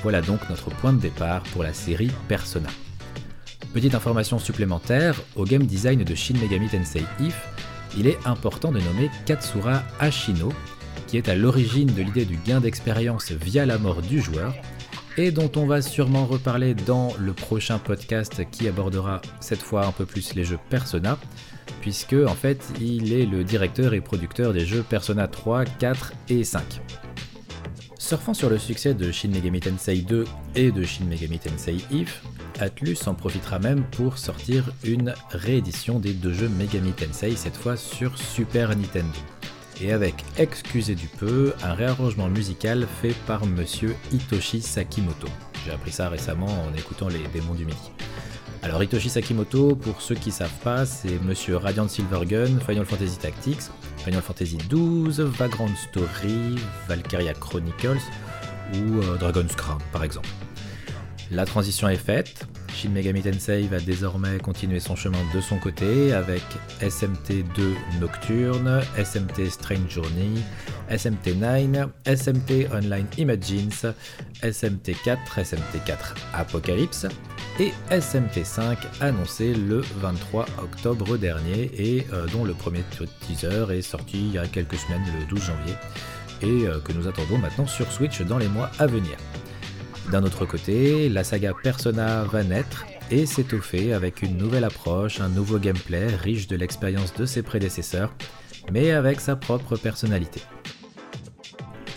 voilà 0.01 0.21
donc 0.21 0.49
notre 0.49 0.69
point 0.69 0.93
de 0.93 0.99
départ 0.99 1.43
pour 1.53 1.61
la 1.61 1.73
série 1.73 2.11
Persona. 2.27 2.69
Petite 3.73 3.93
information 3.93 4.39
supplémentaire, 4.39 5.21
au 5.35 5.43
game 5.43 5.65
design 5.65 6.03
de 6.03 6.15
Shin 6.15 6.35
Megami 6.41 6.69
Tensei 6.69 7.03
If, 7.19 7.37
il 7.97 8.07
est 8.07 8.17
important 8.25 8.71
de 8.71 8.79
nommer 8.79 9.11
Katsura 9.27 9.83
Ashino, 9.99 10.51
qui 11.05 11.17
est 11.17 11.29
à 11.29 11.35
l'origine 11.35 11.93
de 11.93 12.01
l'idée 12.01 12.25
du 12.25 12.37
gain 12.37 12.61
d'expérience 12.61 13.31
via 13.31 13.67
la 13.67 13.77
mort 13.77 14.01
du 14.01 14.21
joueur, 14.21 14.53
et 15.19 15.31
dont 15.31 15.51
on 15.57 15.65
va 15.65 15.81
sûrement 15.81 16.25
reparler 16.25 16.73
dans 16.73 17.13
le 17.19 17.33
prochain 17.33 17.77
podcast 17.77 18.41
qui 18.51 18.69
abordera 18.69 19.21
cette 19.41 19.61
fois 19.61 19.85
un 19.85 19.91
peu 19.91 20.05
plus 20.05 20.33
les 20.33 20.45
jeux 20.45 20.59
Persona, 20.69 21.17
puisque 21.81 22.13
en 22.13 22.35
fait 22.35 22.65
il 22.79 23.11
est 23.11 23.25
le 23.25 23.43
directeur 23.43 23.93
et 23.93 23.99
producteur 23.99 24.53
des 24.53 24.65
jeux 24.65 24.81
Persona 24.81 25.27
3, 25.27 25.65
4 25.65 26.13
et 26.29 26.45
5. 26.45 26.63
Surfant 27.97 28.33
sur 28.33 28.49
le 28.49 28.57
succès 28.57 28.93
de 28.93 29.11
Shin 29.11 29.27
Megami 29.27 29.59
Tensei 29.59 29.97
2 29.97 30.23
et 30.55 30.71
de 30.71 30.83
Shin 30.85 31.03
Megami 31.03 31.37
Tensei 31.37 31.79
If, 31.91 32.23
Atlus 32.61 32.99
en 33.05 33.13
profitera 33.13 33.59
même 33.59 33.83
pour 33.91 34.17
sortir 34.17 34.71
une 34.85 35.13
réédition 35.31 35.99
des 35.99 36.13
deux 36.13 36.33
jeux 36.33 36.49
Megami 36.49 36.93
Tensei, 36.93 37.35
cette 37.35 37.57
fois 37.57 37.75
sur 37.75 38.17
Super 38.17 38.69
Nintendo. 38.69 39.19
Et 39.81 39.93
avec, 39.93 40.25
excusez 40.37 40.93
du 40.93 41.07
peu, 41.07 41.53
un 41.63 41.73
réarrangement 41.73 42.27
musical 42.27 42.85
fait 43.01 43.15
par 43.25 43.45
monsieur 43.45 43.95
Hitoshi 44.11 44.61
Sakimoto. 44.61 45.27
J'ai 45.65 45.71
appris 45.71 45.91
ça 45.91 46.09
récemment 46.09 46.47
en 46.47 46.73
écoutant 46.77 47.07
les 47.07 47.25
démons 47.33 47.53
du 47.53 47.65
midi. 47.65 47.91
Alors 48.61 48.83
Hitoshi 48.83 49.09
Sakimoto, 49.09 49.77
pour 49.77 50.01
ceux 50.01 50.15
qui 50.15 50.31
savent 50.31 50.59
pas, 50.63 50.85
c'est 50.85 51.21
Monsieur 51.23 51.55
Radiant 51.55 51.87
Silvergun, 51.87 52.59
Final 52.59 52.85
Fantasy 52.85 53.17
Tactics, 53.17 53.61
Final 54.03 54.21
Fantasy 54.21 54.57
XII, 54.57 55.23
Vagrant 55.37 55.69
Story, 55.75 56.57
Valkyria 56.89 57.33
Chronicles 57.33 58.01
ou 58.73 59.01
euh, 59.01 59.17
Dragon's 59.17 59.55
Crown 59.55 59.79
par 59.93 60.03
exemple. 60.03 60.27
La 61.31 61.45
transition 61.45 61.87
est 61.87 61.95
faite. 61.95 62.47
Shin 62.73 62.89
Megami 62.89 63.21
Tensei 63.21 63.67
va 63.67 63.79
désormais 63.79 64.37
continuer 64.39 64.79
son 64.79 64.95
chemin 64.95 65.17
de 65.33 65.41
son 65.41 65.57
côté 65.57 66.13
avec 66.13 66.41
SMT 66.81 67.43
2 67.55 67.75
Nocturne, 67.99 68.81
SMT 68.97 69.49
Strange 69.49 69.89
Journey, 69.89 70.41
SMT 70.89 71.35
9, 71.35 71.89
SMT 72.05 72.67
Online 72.73 73.05
Imagines, 73.17 73.71
SMT 74.41 74.93
4, 75.03 75.39
SMT 75.39 75.83
4 75.85 76.15
Apocalypse 76.33 77.05
et 77.59 77.71
SMT 77.91 78.43
5 78.43 78.77
annoncé 79.01 79.53
le 79.53 79.81
23 79.97 80.45
octobre 80.61 81.17
dernier 81.17 81.71
et 81.77 82.07
euh, 82.13 82.25
dont 82.27 82.45
le 82.45 82.53
premier 82.53 82.83
teaser 83.21 83.65
est 83.71 83.81
sorti 83.81 84.17
il 84.27 84.33
y 84.33 84.37
a 84.37 84.47
quelques 84.47 84.77
semaines, 84.77 85.03
le 85.19 85.25
12 85.25 85.43
janvier, 85.43 85.73
et 86.41 86.67
euh, 86.67 86.79
que 86.79 86.93
nous 86.93 87.07
attendons 87.07 87.37
maintenant 87.37 87.67
sur 87.67 87.91
Switch 87.91 88.21
dans 88.21 88.37
les 88.37 88.47
mois 88.47 88.71
à 88.79 88.87
venir. 88.87 89.17
D'un 90.11 90.23
autre 90.23 90.45
côté, 90.45 91.07
la 91.07 91.23
saga 91.23 91.53
Persona 91.53 92.23
va 92.23 92.43
naître 92.43 92.85
et 93.11 93.27
s'étoffer 93.27 93.93
avec 93.93 94.23
une 94.23 94.37
nouvelle 94.37 94.63
approche, 94.63 95.21
un 95.21 95.29
nouveau 95.29 95.59
gameplay 95.59 96.07
riche 96.07 96.47
de 96.47 96.55
l'expérience 96.55 97.13
de 97.13 97.27
ses 97.27 97.43
prédécesseurs, 97.43 98.11
mais 98.71 98.89
avec 98.91 99.19
sa 99.19 99.35
propre 99.35 99.77
personnalité. 99.77 100.41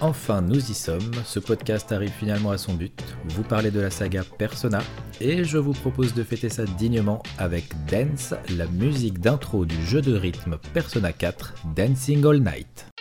Enfin, 0.02 0.42
nous 0.42 0.70
y 0.70 0.74
sommes, 0.74 1.12
ce 1.24 1.38
podcast 1.38 1.90
arrive 1.90 2.10
finalement 2.10 2.50
à 2.50 2.58
son 2.58 2.74
but, 2.74 3.00
vous 3.28 3.44
parlez 3.44 3.70
de 3.70 3.80
la 3.80 3.90
saga 3.90 4.24
Persona, 4.36 4.82
et 5.20 5.44
je 5.44 5.56
vous 5.56 5.72
propose 5.72 6.12
de 6.12 6.22
fêter 6.22 6.50
ça 6.50 6.64
dignement 6.64 7.22
avec 7.38 7.64
Dance, 7.90 8.34
la 8.56 8.66
musique 8.66 9.20
d'intro 9.20 9.64
du 9.64 9.82
jeu 9.86 10.02
de 10.02 10.14
rythme 10.14 10.58
Persona 10.74 11.12
4, 11.12 11.54
Dancing 11.76 12.26
All 12.26 12.40
Night. 12.40 12.91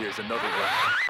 Here's 0.00 0.18
another 0.18 0.48
one. 0.48 1.09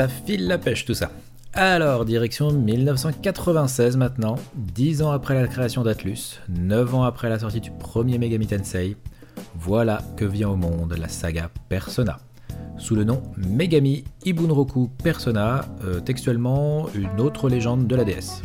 Ça 0.00 0.08
file 0.08 0.46
la 0.46 0.56
pêche 0.56 0.86
tout 0.86 0.94
ça. 0.94 1.10
Alors, 1.52 2.06
direction 2.06 2.52
1996 2.52 3.98
maintenant, 3.98 4.36
10 4.54 5.02
ans 5.02 5.10
après 5.10 5.34
la 5.34 5.46
création 5.46 5.82
d'Atlus, 5.82 6.40
9 6.48 6.94
ans 6.94 7.02
après 7.02 7.28
la 7.28 7.38
sortie 7.38 7.60
du 7.60 7.70
premier 7.70 8.16
Megami 8.16 8.46
Tensei, 8.46 8.96
voilà 9.56 10.00
que 10.16 10.24
vient 10.24 10.48
au 10.48 10.56
monde 10.56 10.96
la 10.98 11.08
saga 11.08 11.50
Persona. 11.68 12.18
Sous 12.78 12.94
le 12.94 13.04
nom 13.04 13.22
Megami 13.36 14.04
Ibunroku 14.24 14.88
Persona, 15.04 15.66
euh, 15.84 16.00
textuellement 16.00 16.86
une 16.94 17.20
autre 17.20 17.50
légende 17.50 17.86
de 17.86 17.94
la 17.94 18.04
DS, 18.04 18.40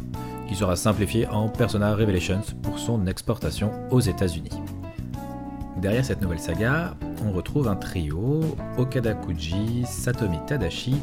qui 0.50 0.56
sera 0.56 0.76
simplifiée 0.76 1.26
en 1.28 1.48
Persona 1.48 1.96
Revelations 1.96 2.44
pour 2.64 2.80
son 2.80 3.08
exportation 3.08 3.72
aux 3.92 4.02
États-Unis. 4.02 4.60
Derrière 5.78 6.04
cette 6.04 6.22
nouvelle 6.22 6.40
saga, 6.40 6.98
on 7.26 7.32
retrouve 7.32 7.70
un 7.70 7.78
trio 7.78 8.42
Okada 8.78 9.14
Kuji, 9.14 9.86
Satomi 9.86 10.40
Tadashi 10.48 10.96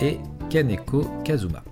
et 0.00 0.20
Kaneko 0.50 1.04
Kazuma. 1.24 1.62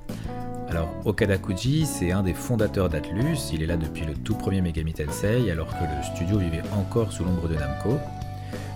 Alors, 0.69 0.89
Okada 1.05 1.37
Kuji, 1.37 1.85
c'est 1.85 2.13
un 2.13 2.23
des 2.23 2.33
fondateurs 2.33 2.89
d'Atlus, 2.89 3.51
il 3.53 3.63
est 3.63 3.67
là 3.67 3.77
depuis 3.77 4.07
le 4.07 4.15
tout 4.15 4.35
premier 4.35 4.63
Megami 4.63 4.95
Tensei, 4.95 5.51
alors 5.51 5.69
que 5.69 5.85
le 5.85 6.03
studio 6.15 6.39
vivait 6.39 6.63
encore 6.75 7.13
sous 7.13 7.25
l'ombre 7.25 7.49
de 7.49 7.55
Namco. 7.55 7.99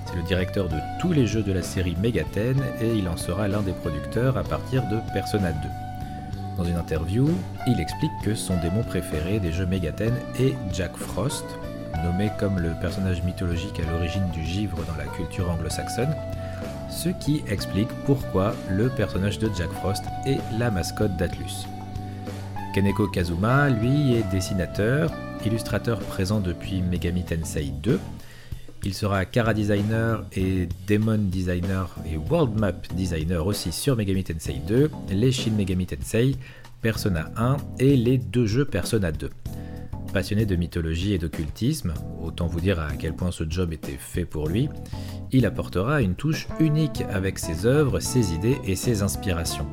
C'est 0.05 0.17
le 0.17 0.23
directeur 0.23 0.69
de 0.69 0.77
tous 1.01 1.13
les 1.13 1.27
jeux 1.27 1.43
de 1.43 1.53
la 1.53 1.63
série 1.63 1.97
Megaten 2.01 2.63
et 2.81 2.95
il 2.95 3.09
en 3.09 3.17
sera 3.17 3.49
l'un 3.49 3.63
des 3.63 3.73
producteurs 3.73 4.37
à 4.37 4.43
partir 4.45 4.83
de 4.89 4.99
Persona 5.13 5.53
2. 5.53 5.59
Dans 6.59 6.65
une 6.65 6.77
interview, 6.77 7.29
il 7.67 7.81
explique 7.81 8.13
que 8.23 8.35
son 8.35 8.57
démon 8.61 8.83
préféré 8.83 9.41
des 9.41 9.53
jeux 9.53 9.67
Megaten 9.67 10.15
est 10.39 10.55
Jack 10.73 10.97
Frost, 10.97 11.45
nommé 12.05 12.31
comme 12.39 12.59
le 12.59 12.73
personnage 12.81 13.23
mythologique 13.23 13.81
à 13.81 13.91
l'origine 13.91 14.29
du 14.33 14.45
givre 14.45 14.79
dans 14.87 14.97
la 14.97 15.11
culture 15.17 15.51
anglo-saxonne, 15.51 16.15
ce 16.91 17.09
qui 17.09 17.43
explique 17.49 17.89
pourquoi 18.05 18.55
le 18.71 18.89
personnage 18.89 19.39
de 19.39 19.51
Jack 19.57 19.71
Frost 19.73 20.05
est 20.27 20.39
la 20.59 20.71
mascotte 20.71 21.17
d'Atlus. 21.17 21.67
Kaneko 22.75 23.09
Kazuma, 23.09 23.71
lui, 23.71 24.15
est 24.15 24.31
dessinateur, 24.31 25.11
illustrateur 25.45 25.99
présent 25.99 26.41
depuis 26.41 26.83
Megami 26.83 27.25
Tensei 27.25 27.73
2. 27.83 27.99
Il 28.85 28.95
sera 28.95 29.25
Kara 29.25 29.55
Designer 29.55 30.25
et 30.33 30.69
Demon 30.87 31.19
Designer 31.19 31.89
et 32.07 32.17
World 32.17 32.59
Map 32.59 32.75
Designer 32.95 33.47
aussi 33.47 33.73
sur 33.73 33.97
Megami 33.97 34.25
Tensei 34.25 34.61
2, 34.67 34.91
les 35.11 35.33
Shin 35.33 35.53
Megami 35.53 35.87
Tensei, 35.87 36.37
Persona 36.83 37.31
1 37.37 37.57
et 37.79 37.97
les 37.97 38.19
deux 38.19 38.47
jeux 38.47 38.65
Persona 38.65 39.11
2. 39.11 39.31
Passionné 40.17 40.47
de 40.47 40.57
mythologie 40.57 41.13
et 41.13 41.19
d'occultisme, 41.19 41.93
autant 42.23 42.47
vous 42.47 42.59
dire 42.59 42.81
à 42.81 42.89
quel 42.99 43.13
point 43.13 43.31
ce 43.31 43.45
job 43.47 43.75
était 43.75 43.99
fait 43.99 44.25
pour 44.25 44.49
lui, 44.49 44.71
il 45.31 45.45
apportera 45.45 46.01
une 46.01 46.15
touche 46.15 46.49
unique 46.59 47.05
avec 47.13 47.39
ses 47.39 47.67
œuvres, 47.67 48.01
ses 48.01 48.33
idées 48.33 48.57
et 48.65 48.77
ses 48.77 49.03
inspirations. 49.03 49.67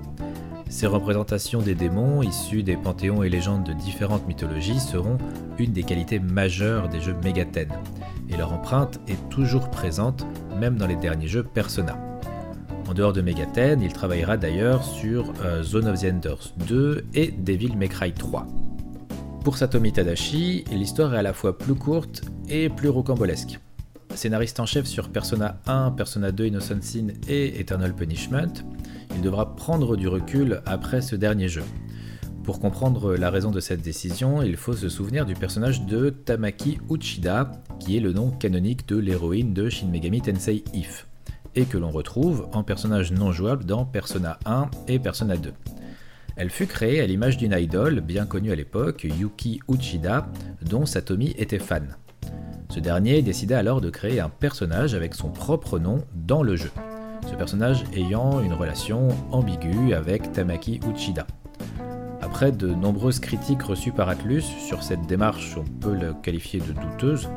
Ces 0.67 0.85
représentations 0.85 1.61
des 1.61 1.75
démons 1.75 2.23
issus 2.23 2.61
des 2.61 2.75
panthéons 2.75 3.23
et 3.23 3.29
légendes 3.29 3.63
de 3.63 3.71
différentes 3.71 4.27
mythologies 4.27 4.81
seront 4.81 5.17
une 5.59 5.71
des 5.71 5.83
qualités 5.83 6.19
majeures 6.19 6.89
des 6.89 6.99
jeux 6.99 7.15
Megaten, 7.23 7.69
et 8.27 8.35
leur 8.35 8.51
empreinte 8.51 8.99
est 9.07 9.29
toujours 9.29 9.71
présente 9.71 10.27
même 10.59 10.75
dans 10.75 10.87
les 10.87 10.97
derniers 10.97 11.29
jeux 11.29 11.43
Persona. 11.43 11.97
En 12.89 12.93
dehors 12.93 13.13
de 13.13 13.21
Megaten, 13.21 13.81
il 13.81 13.93
travaillera 13.93 14.35
d'ailleurs 14.35 14.83
sur 14.83 15.31
euh, 15.45 15.63
Zone 15.63 15.87
of 15.87 16.01
the 16.01 16.11
Enders 16.11 16.53
2 16.67 17.05
et 17.13 17.31
Devil 17.31 17.77
May 17.77 17.87
Cry 17.87 18.11
3. 18.11 18.45
Pour 19.43 19.57
Satomi 19.57 19.91
Tadashi, 19.91 20.63
l'histoire 20.71 21.13
est 21.13 21.17
à 21.17 21.21
la 21.21 21.33
fois 21.33 21.57
plus 21.57 21.75
courte 21.75 22.21
et 22.47 22.69
plus 22.69 22.87
rocambolesque. 22.87 23.59
Scénariste 24.15 24.61
en 24.61 24.65
chef 24.65 24.85
sur 24.85 25.09
Persona 25.09 25.59
1, 25.67 25.91
Persona 25.91 26.31
2 26.31 26.45
Innocent 26.45 26.81
Sin 26.81 27.07
et 27.27 27.59
Eternal 27.59 27.93
Punishment, 27.93 28.53
il 29.13 29.21
devra 29.21 29.53
prendre 29.53 29.97
du 29.97 30.07
recul 30.07 30.61
après 30.65 31.01
ce 31.01 31.17
dernier 31.17 31.49
jeu. 31.49 31.63
Pour 32.45 32.61
comprendre 32.61 33.15
la 33.15 33.29
raison 33.29 33.51
de 33.51 33.59
cette 33.59 33.81
décision, 33.81 34.41
il 34.41 34.55
faut 34.55 34.73
se 34.73 34.87
souvenir 34.87 35.25
du 35.25 35.33
personnage 35.33 35.85
de 35.85 36.09
Tamaki 36.09 36.77
Uchida, 36.89 37.51
qui 37.79 37.97
est 37.97 38.01
le 38.01 38.13
nom 38.13 38.31
canonique 38.31 38.87
de 38.87 38.95
l'héroïne 38.95 39.53
de 39.53 39.69
Shin 39.69 39.87
Megami 39.87 40.21
Tensei 40.21 40.63
If, 40.73 41.05
et 41.55 41.65
que 41.65 41.77
l'on 41.77 41.91
retrouve 41.91 42.47
en 42.53 42.63
personnage 42.63 43.11
non 43.11 43.33
jouable 43.33 43.65
dans 43.65 43.83
Persona 43.83 44.39
1 44.45 44.69
et 44.87 44.99
Persona 44.99 45.35
2. 45.35 45.51
Elle 46.35 46.49
fut 46.49 46.65
créée 46.65 46.99
à 46.99 47.05
l'image 47.05 47.37
d'une 47.37 47.53
idole 47.53 48.01
bien 48.01 48.25
connue 48.25 48.51
à 48.51 48.55
l'époque, 48.55 49.03
Yuki 49.03 49.59
Uchida, 49.69 50.27
dont 50.63 50.85
Satomi 50.85 51.35
était 51.37 51.59
fan. 51.59 51.95
Ce 52.69 52.79
dernier 52.79 53.21
décida 53.21 53.59
alors 53.59 53.81
de 53.81 53.91
créer 53.91 54.19
un 54.19 54.29
personnage 54.29 54.95
avec 54.95 55.13
son 55.13 55.29
propre 55.29 55.77
nom 55.77 56.03
dans 56.15 56.41
le 56.41 56.55
jeu, 56.55 56.71
ce 57.29 57.35
personnage 57.35 57.83
ayant 57.95 58.41
une 58.41 58.53
relation 58.53 59.09
ambiguë 59.31 59.93
avec 59.93 60.31
Tamaki 60.31 60.79
Uchida. 60.89 61.27
Après 62.19 62.51
de 62.51 62.67
nombreuses 62.67 63.19
critiques 63.19 63.61
reçues 63.61 63.91
par 63.91 64.09
Atlus 64.09 64.41
sur 64.41 64.81
cette 64.81 65.05
démarche, 65.05 65.55
on 65.55 65.63
peut 65.63 65.93
le 65.93 66.15
qualifier 66.15 66.59
de 66.61 66.73
douteuse, 66.73 67.29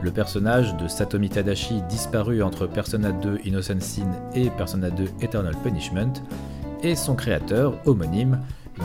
le 0.00 0.12
personnage 0.12 0.76
de 0.76 0.86
Satomi 0.86 1.28
Tadashi 1.28 1.82
disparu 1.88 2.40
entre 2.40 2.68
Persona 2.68 3.10
2 3.10 3.40
Innocent 3.46 3.80
Sin 3.80 4.10
et 4.34 4.50
Persona 4.50 4.90
2 4.90 5.06
Eternal 5.22 5.56
Punishment, 5.64 6.12
et 6.84 6.94
son 6.94 7.14
créateur, 7.14 7.74
homonyme, 7.86 8.40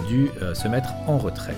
dut 0.07 0.29
euh, 0.41 0.53
se 0.53 0.67
mettre 0.67 0.89
en 1.07 1.17
retrait. 1.17 1.55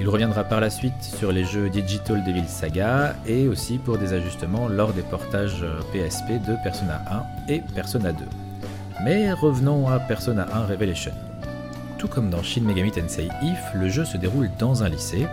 Il 0.00 0.08
reviendra 0.08 0.44
par 0.44 0.60
la 0.60 0.70
suite 0.70 1.02
sur 1.02 1.32
les 1.32 1.44
jeux 1.44 1.68
Digital 1.68 2.24
Devil 2.24 2.46
Saga 2.46 3.14
et 3.26 3.46
aussi 3.48 3.78
pour 3.78 3.98
des 3.98 4.12
ajustements 4.12 4.68
lors 4.68 4.92
des 4.92 5.02
portages 5.02 5.64
PSP 5.92 6.44
de 6.46 6.56
Persona 6.62 7.02
1 7.48 7.52
et 7.52 7.62
Persona 7.74 8.12
2. 8.12 8.24
Mais 9.04 9.32
revenons 9.32 9.88
à 9.88 10.00
Persona 10.00 10.46
1 10.52 10.66
Revelation. 10.66 11.12
Tout 11.98 12.08
comme 12.08 12.30
dans 12.30 12.42
Shin 12.42 12.62
Megami 12.62 12.90
Tensei 12.90 13.28
If, 13.42 13.60
le 13.74 13.88
jeu 13.88 14.04
se 14.04 14.16
déroule 14.16 14.50
dans 14.58 14.82
un 14.82 14.88
lycée, 14.88 15.26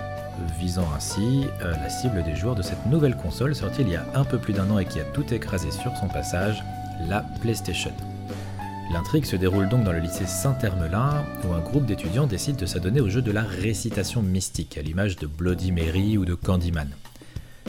visant 0.59 0.87
ainsi 0.95 1.47
euh, 1.63 1.73
la 1.81 1.89
cible 1.89 2.23
des 2.23 2.35
joueurs 2.35 2.55
de 2.55 2.61
cette 2.61 2.85
nouvelle 2.85 3.15
console 3.15 3.55
sortie 3.55 3.81
il 3.81 3.89
y 3.89 3.95
a 3.95 4.05
un 4.13 4.23
peu 4.23 4.37
plus 4.37 4.53
d'un 4.53 4.69
an 4.69 4.79
et 4.79 4.85
qui 4.85 4.99
a 4.99 5.03
tout 5.03 5.33
écrasé 5.33 5.71
sur 5.71 5.95
son 5.97 6.07
passage, 6.07 6.63
la 7.07 7.23
PlayStation. 7.41 7.91
L'intrigue 8.91 9.25
se 9.25 9.35
déroule 9.35 9.69
donc 9.69 9.83
dans 9.83 9.91
le 9.91 9.99
lycée 9.99 10.25
Saint-Hermelin, 10.25 11.23
où 11.43 11.53
un 11.53 11.59
groupe 11.59 11.85
d'étudiants 11.85 12.25
décide 12.25 12.55
de 12.55 12.65
s'adonner 12.65 13.01
au 13.01 13.07
jeu 13.07 13.21
de 13.21 13.31
la 13.31 13.43
récitation 13.43 14.23
mystique, 14.23 14.79
à 14.79 14.81
l'image 14.81 15.15
de 15.17 15.27
Bloody 15.27 15.71
Mary 15.71 16.17
ou 16.17 16.25
de 16.25 16.33
Candyman. 16.33 16.89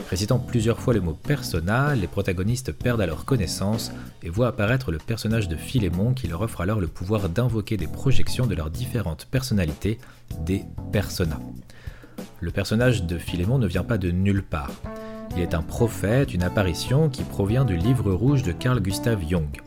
Récitant 0.09 0.39
plusieurs 0.39 0.79
fois 0.79 0.95
le 0.95 0.99
mot 0.99 1.13
persona, 1.13 1.95
les 1.95 2.07
protagonistes 2.07 2.71
perdent 2.71 3.01
alors 3.01 3.23
connaissance 3.23 3.91
et 4.23 4.29
voient 4.29 4.47
apparaître 4.47 4.91
le 4.91 4.97
personnage 4.97 5.47
de 5.47 5.55
Philémon 5.55 6.15
qui 6.15 6.27
leur 6.27 6.41
offre 6.41 6.61
alors 6.61 6.79
le 6.79 6.87
pouvoir 6.87 7.29
d'invoquer 7.29 7.77
des 7.77 7.87
projections 7.87 8.47
de 8.47 8.55
leurs 8.55 8.71
différentes 8.71 9.25
personnalités, 9.25 9.99
des 10.39 10.65
personas. 10.91 11.39
Le 12.39 12.49
personnage 12.49 13.03
de 13.03 13.19
Philémon 13.19 13.59
ne 13.59 13.67
vient 13.67 13.83
pas 13.83 13.99
de 13.99 14.09
nulle 14.09 14.43
part. 14.43 14.71
Il 15.35 15.41
est 15.41 15.53
un 15.53 15.61
prophète, 15.61 16.33
une 16.33 16.43
apparition 16.43 17.09
qui 17.09 17.23
provient 17.23 17.63
du 17.63 17.77
livre 17.77 18.11
rouge 18.11 18.41
de 18.41 18.51
Carl 18.51 18.81
Gustav 18.81 19.21
Jung. 19.29 19.61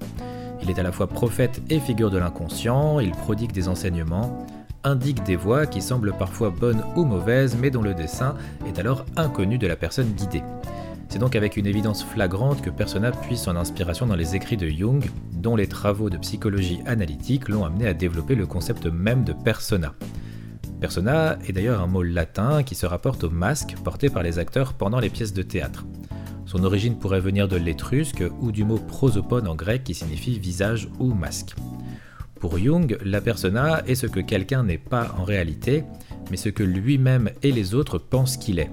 Il 0.64 0.70
est 0.70 0.78
à 0.78 0.82
la 0.82 0.92
fois 0.92 1.06
prophète 1.06 1.60
et 1.68 1.78
figure 1.78 2.10
de 2.10 2.16
l'inconscient, 2.16 2.98
il 2.98 3.10
prodigue 3.10 3.52
des 3.52 3.68
enseignements, 3.68 4.46
indique 4.82 5.22
des 5.22 5.36
voies 5.36 5.66
qui 5.66 5.82
semblent 5.82 6.14
parfois 6.18 6.48
bonnes 6.48 6.82
ou 6.96 7.04
mauvaises, 7.04 7.56
mais 7.60 7.70
dont 7.70 7.82
le 7.82 7.92
dessin 7.92 8.34
est 8.66 8.78
alors 8.78 9.04
inconnu 9.16 9.58
de 9.58 9.66
la 9.66 9.76
personne 9.76 10.12
guidée. 10.12 10.42
C'est 11.10 11.18
donc 11.18 11.36
avec 11.36 11.58
une 11.58 11.66
évidence 11.66 12.02
flagrante 12.02 12.62
que 12.62 12.70
Persona 12.70 13.12
puise 13.12 13.40
son 13.40 13.56
inspiration 13.56 14.06
dans 14.06 14.16
les 14.16 14.36
écrits 14.36 14.56
de 14.56 14.66
Jung, 14.66 15.04
dont 15.32 15.54
les 15.54 15.68
travaux 15.68 16.08
de 16.08 16.16
psychologie 16.16 16.80
analytique 16.86 17.50
l'ont 17.50 17.66
amené 17.66 17.86
à 17.86 17.92
développer 17.92 18.34
le 18.34 18.46
concept 18.46 18.86
même 18.86 19.22
de 19.22 19.34
persona. 19.34 19.92
Persona 20.80 21.38
est 21.46 21.52
d'ailleurs 21.52 21.82
un 21.82 21.86
mot 21.86 22.02
latin 22.02 22.62
qui 22.62 22.74
se 22.74 22.86
rapporte 22.86 23.22
au 23.22 23.30
masque 23.30 23.74
porté 23.84 24.08
par 24.08 24.22
les 24.22 24.38
acteurs 24.38 24.72
pendant 24.72 24.98
les 24.98 25.10
pièces 25.10 25.34
de 25.34 25.42
théâtre. 25.42 25.84
Son 26.54 26.62
origine 26.62 26.96
pourrait 26.96 27.20
venir 27.20 27.48
de 27.48 27.56
l'étrusque 27.56 28.22
ou 28.40 28.52
du 28.52 28.62
mot 28.62 28.78
prosopone 28.78 29.48
en 29.48 29.56
grec 29.56 29.82
qui 29.82 29.92
signifie 29.92 30.38
visage 30.38 30.88
ou 31.00 31.12
masque. 31.12 31.56
Pour 32.38 32.58
Jung, 32.58 32.96
la 33.04 33.20
persona 33.20 33.82
est 33.88 33.96
ce 33.96 34.06
que 34.06 34.20
quelqu'un 34.20 34.62
n'est 34.62 34.78
pas 34.78 35.16
en 35.18 35.24
réalité, 35.24 35.82
mais 36.30 36.36
ce 36.36 36.50
que 36.50 36.62
lui-même 36.62 37.30
et 37.42 37.50
les 37.50 37.74
autres 37.74 37.98
pensent 37.98 38.36
qu'il 38.36 38.60
est. 38.60 38.70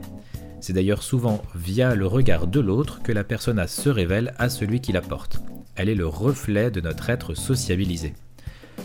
C'est 0.59 0.73
d'ailleurs 0.73 1.01
souvent 1.01 1.41
via 1.55 1.95
le 1.95 2.05
regard 2.05 2.45
de 2.45 2.59
l'autre 2.59 3.01
que 3.01 3.11
la 3.11 3.23
persona 3.23 3.65
se 3.65 3.89
révèle 3.89 4.35
à 4.37 4.49
celui 4.49 4.79
qui 4.79 4.91
la 4.91 5.01
porte. 5.01 5.41
Elle 5.75 5.89
est 5.89 5.95
le 5.95 6.05
reflet 6.05 6.69
de 6.69 6.81
notre 6.81 7.09
être 7.09 7.33
sociabilisé. 7.33 8.13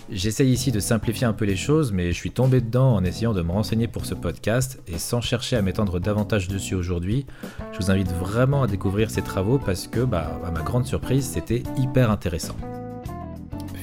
J'essaye 0.08 0.52
ici 0.52 0.70
de 0.70 0.78
simplifier 0.78 1.26
un 1.26 1.32
peu 1.32 1.44
les 1.44 1.56
choses, 1.56 1.90
mais 1.90 2.12
je 2.12 2.16
suis 2.16 2.30
tombé 2.30 2.60
dedans 2.60 2.94
en 2.94 3.02
essayant 3.02 3.32
de 3.32 3.42
me 3.42 3.50
renseigner 3.50 3.88
pour 3.88 4.06
ce 4.06 4.14
podcast, 4.14 4.80
et 4.86 4.98
sans 4.98 5.20
chercher 5.20 5.56
à 5.56 5.62
m'étendre 5.62 5.98
davantage 5.98 6.46
dessus 6.46 6.76
aujourd'hui, 6.76 7.26
je 7.72 7.78
vous 7.78 7.90
invite 7.90 8.12
vraiment 8.12 8.62
à 8.62 8.68
découvrir 8.68 9.10
ces 9.10 9.22
travaux 9.22 9.58
parce 9.58 9.88
que, 9.88 10.00
bah, 10.00 10.40
à 10.46 10.52
ma 10.52 10.62
grande 10.62 10.86
surprise, 10.86 11.24
c'était 11.24 11.64
hyper 11.76 12.12
intéressant. 12.12 12.54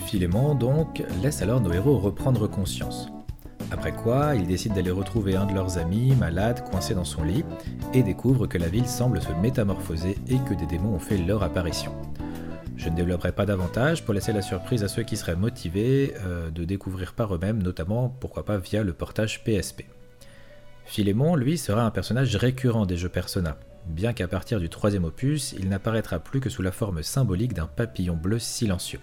Philémon, 0.06 0.56
donc, 0.56 1.04
laisse 1.22 1.42
alors 1.42 1.60
nos 1.60 1.74
héros 1.74 1.98
reprendre 1.98 2.48
conscience. 2.48 3.10
Après 3.70 3.92
quoi, 3.92 4.36
ils 4.36 4.48
décident 4.48 4.76
d'aller 4.76 4.92
retrouver 4.92 5.36
un 5.36 5.46
de 5.46 5.54
leurs 5.54 5.78
amis, 5.78 6.16
malade, 6.16 6.64
coincé 6.72 6.96
dans 6.96 7.04
son 7.04 7.24
lit, 7.24 7.44
et 7.94 8.02
découvrent 8.02 8.48
que 8.48 8.58
la 8.58 8.70
ville 8.70 8.88
semble 8.88 9.22
se 9.22 9.34
métamorphoser 9.42 10.18
et 10.30 10.38
que 10.48 10.54
des 10.54 10.68
démons 10.68 10.96
ont 10.96 11.00
fait 11.00 11.18
leur 11.18 11.44
apparition. 11.44 11.92
Je 12.76 12.90
ne 12.90 12.96
développerai 12.96 13.32
pas 13.32 13.46
davantage 13.46 14.04
pour 14.04 14.14
laisser 14.14 14.34
la 14.34 14.42
surprise 14.42 14.84
à 14.84 14.88
ceux 14.88 15.04
qui 15.04 15.16
seraient 15.16 15.36
motivés 15.36 16.16
euh, 16.26 16.50
de 16.50 16.64
découvrir 16.64 17.14
par 17.14 17.34
eux-mêmes, 17.34 17.62
notamment 17.62 18.10
pourquoi 18.10 18.46
pas 18.46 18.58
via 18.58 18.84
le 18.84 18.94
portage 18.94 19.44
PSP. 19.44 19.84
Philémon, 20.86 21.36
lui, 21.36 21.58
sera 21.58 21.86
un 21.86 21.92
personnage 21.92 22.36
récurrent 22.36 22.86
des 22.86 22.98
jeux 22.98 23.10
Persona, 23.10 23.58
bien 23.86 24.14
qu'à 24.14 24.28
partir 24.28 24.60
du 24.60 24.70
troisième 24.70 25.06
opus, 25.06 25.54
il 25.58 25.70
n'apparaîtra 25.70 26.20
plus 26.20 26.40
que 26.40 26.50
sous 26.50 26.62
la 26.62 26.72
forme 26.72 27.04
symbolique 27.04 27.54
d'un 27.54 27.68
papillon 27.68 28.16
bleu 28.16 28.40
silencieux. 28.40 29.00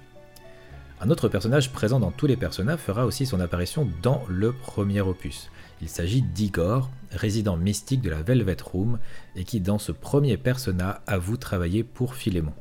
Un 1.00 1.08
autre 1.08 1.28
personnage 1.28 1.72
présent 1.72 1.98
dans 1.98 2.10
tous 2.10 2.26
les 2.26 2.36
Persona 2.36 2.76
fera 2.76 3.06
aussi 3.06 3.24
son 3.24 3.40
apparition 3.40 3.88
dans 4.02 4.22
le 4.28 4.52
premier 4.52 5.00
opus. 5.00 5.50
Il 5.80 5.88
s'agit 5.88 6.20
d'Igor, 6.20 6.90
résident 7.10 7.56
mystique 7.56 8.02
de 8.02 8.10
la 8.10 8.20
Velvet 8.22 8.58
Room, 8.62 8.98
et 9.34 9.44
qui 9.44 9.60
dans 9.60 9.78
ce 9.78 9.92
premier 9.92 10.36
Persona 10.36 11.00
avoue 11.06 11.38
travailler 11.38 11.84
pour 11.84 12.14
Philémon. 12.14 12.52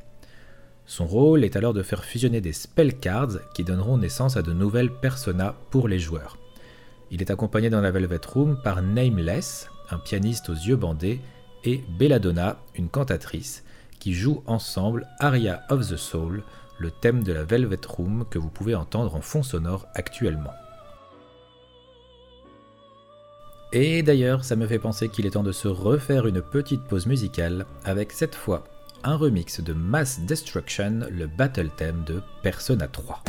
Son 0.90 1.06
rôle 1.06 1.44
est 1.44 1.54
alors 1.54 1.72
de 1.72 1.84
faire 1.84 2.04
fusionner 2.04 2.40
des 2.40 2.52
spell 2.52 2.98
cards 2.98 3.38
qui 3.54 3.62
donneront 3.62 3.96
naissance 3.96 4.36
à 4.36 4.42
de 4.42 4.52
nouvelles 4.52 4.90
personas 4.90 5.54
pour 5.70 5.86
les 5.86 6.00
joueurs. 6.00 6.36
Il 7.12 7.22
est 7.22 7.30
accompagné 7.30 7.70
dans 7.70 7.80
la 7.80 7.92
Velvet 7.92 8.18
Room 8.26 8.60
par 8.64 8.82
Nameless, 8.82 9.70
un 9.90 9.98
pianiste 9.98 10.48
aux 10.48 10.54
yeux 10.54 10.74
bandés, 10.74 11.20
et 11.62 11.84
Belladonna, 11.96 12.58
une 12.74 12.88
cantatrice, 12.88 13.62
qui 14.00 14.14
jouent 14.14 14.42
ensemble 14.48 15.06
Aria 15.20 15.62
of 15.70 15.88
the 15.88 15.96
Soul, 15.96 16.42
le 16.80 16.90
thème 16.90 17.22
de 17.22 17.32
la 17.32 17.44
Velvet 17.44 17.86
Room 17.86 18.24
que 18.28 18.40
vous 18.40 18.50
pouvez 18.50 18.74
entendre 18.74 19.14
en 19.14 19.20
fond 19.20 19.44
sonore 19.44 19.86
actuellement. 19.94 20.54
Et 23.72 24.02
d'ailleurs, 24.02 24.44
ça 24.44 24.56
me 24.56 24.66
fait 24.66 24.80
penser 24.80 25.08
qu'il 25.08 25.24
est 25.24 25.30
temps 25.30 25.44
de 25.44 25.52
se 25.52 25.68
refaire 25.68 26.26
une 26.26 26.42
petite 26.42 26.82
pause 26.82 27.06
musicale 27.06 27.64
avec 27.84 28.10
cette 28.10 28.34
fois 28.34 28.64
un 29.04 29.16
remix 29.16 29.60
de 29.60 29.72
Mass 29.72 30.20
Destruction, 30.20 31.00
le 31.10 31.26
battle 31.26 31.70
theme 31.76 32.04
de 32.04 32.22
Persona 32.42 32.88
3. 32.88 33.22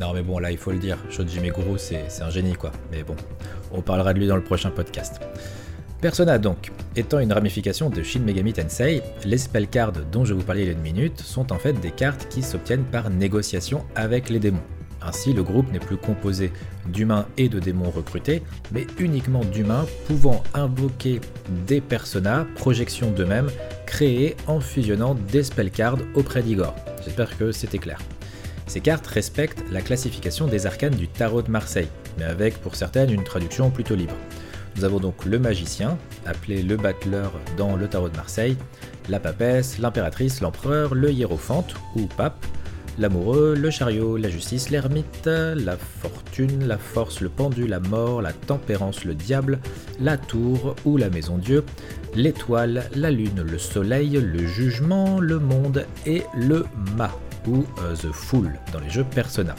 Non 0.00 0.14
mais 0.14 0.22
bon, 0.22 0.38
là 0.38 0.50
il 0.50 0.56
faut 0.56 0.72
le 0.72 0.78
dire, 0.78 0.96
Shoji 1.10 1.40
Meguro 1.40 1.76
c'est 1.76 2.06
un 2.22 2.30
génie 2.30 2.54
quoi. 2.54 2.72
Mais 2.90 3.02
bon, 3.02 3.14
on 3.70 3.82
parlera 3.82 4.14
de 4.14 4.18
lui 4.18 4.26
dans 4.26 4.36
le 4.36 4.42
prochain 4.42 4.70
podcast. 4.70 5.20
Persona 6.00 6.38
donc, 6.38 6.72
étant 6.96 7.18
une 7.18 7.34
ramification 7.34 7.90
de 7.90 8.02
Shin 8.02 8.20
Megami 8.20 8.54
Tensei, 8.54 9.02
les 9.26 9.36
spell 9.36 9.68
cards 9.68 9.92
dont 10.10 10.24
je 10.24 10.32
vous 10.32 10.42
parlais 10.42 10.62
il 10.62 10.66
y 10.66 10.70
a 10.70 10.72
une 10.72 10.80
minute 10.80 11.20
sont 11.20 11.52
en 11.52 11.58
fait 11.58 11.74
des 11.74 11.90
cartes 11.90 12.28
qui 12.30 12.42
s'obtiennent 12.42 12.84
par 12.84 13.10
négociation 13.10 13.84
avec 13.94 14.30
les 14.30 14.38
démons. 14.38 14.62
Ainsi, 15.02 15.34
le 15.34 15.42
groupe 15.42 15.70
n'est 15.72 15.78
plus 15.78 15.98
composé 15.98 16.52
d'humains 16.86 17.26
et 17.36 17.50
de 17.50 17.58
démons 17.58 17.90
recrutés, 17.90 18.42
mais 18.72 18.86
uniquement 18.98 19.44
d'humains 19.44 19.86
pouvant 20.06 20.42
invoquer 20.54 21.20
des 21.66 21.82
personas, 21.82 22.46
projections 22.54 23.10
d'eux-mêmes, 23.10 23.50
créées 23.84 24.36
en 24.46 24.60
fusionnant 24.60 25.14
des 25.14 25.42
spell 25.42 25.70
cards 25.70 25.98
auprès 26.14 26.42
d'Igor. 26.42 26.74
J'espère 27.04 27.36
que 27.36 27.52
c'était 27.52 27.78
clair. 27.78 27.98
Ces 28.70 28.80
cartes 28.80 29.08
respectent 29.08 29.64
la 29.72 29.80
classification 29.80 30.46
des 30.46 30.64
arcanes 30.64 30.94
du 30.94 31.08
tarot 31.08 31.42
de 31.42 31.50
Marseille, 31.50 31.88
mais 32.16 32.24
avec 32.24 32.56
pour 32.58 32.76
certaines 32.76 33.10
une 33.10 33.24
traduction 33.24 33.68
plutôt 33.68 33.96
libre. 33.96 34.14
Nous 34.76 34.84
avons 34.84 35.00
donc 35.00 35.24
le 35.24 35.40
magicien, 35.40 35.98
appelé 36.24 36.62
le 36.62 36.76
battleur 36.76 37.32
dans 37.56 37.74
le 37.74 37.88
tarot 37.88 38.10
de 38.10 38.16
Marseille, 38.16 38.56
la 39.08 39.18
papesse, 39.18 39.80
l'impératrice, 39.80 40.40
l'empereur, 40.40 40.94
le 40.94 41.10
hiérophante 41.10 41.74
ou 41.96 42.06
pape, 42.16 42.46
l'amoureux, 42.96 43.56
le 43.56 43.70
chariot, 43.70 44.16
la 44.16 44.28
justice, 44.28 44.70
l'ermite, 44.70 45.26
la 45.26 45.76
fortune, 45.76 46.68
la 46.68 46.78
force, 46.78 47.20
le 47.20 47.28
pendu, 47.28 47.66
la 47.66 47.80
mort, 47.80 48.22
la 48.22 48.32
tempérance, 48.32 49.04
le 49.04 49.14
diable, 49.14 49.58
la 50.00 50.16
tour 50.16 50.76
ou 50.84 50.96
la 50.96 51.10
maison 51.10 51.38
Dieu, 51.38 51.64
l'étoile, 52.14 52.88
la 52.94 53.10
lune, 53.10 53.42
le 53.42 53.58
soleil, 53.58 54.10
le 54.10 54.46
jugement, 54.46 55.18
le 55.18 55.40
monde 55.40 55.86
et 56.06 56.22
le 56.36 56.66
mât 56.96 57.18
ou 57.46 57.64
euh, 57.80 57.94
The 57.96 58.12
Fool 58.12 58.58
dans 58.72 58.80
les 58.80 58.90
jeux 58.90 59.04
Persona. 59.04 59.54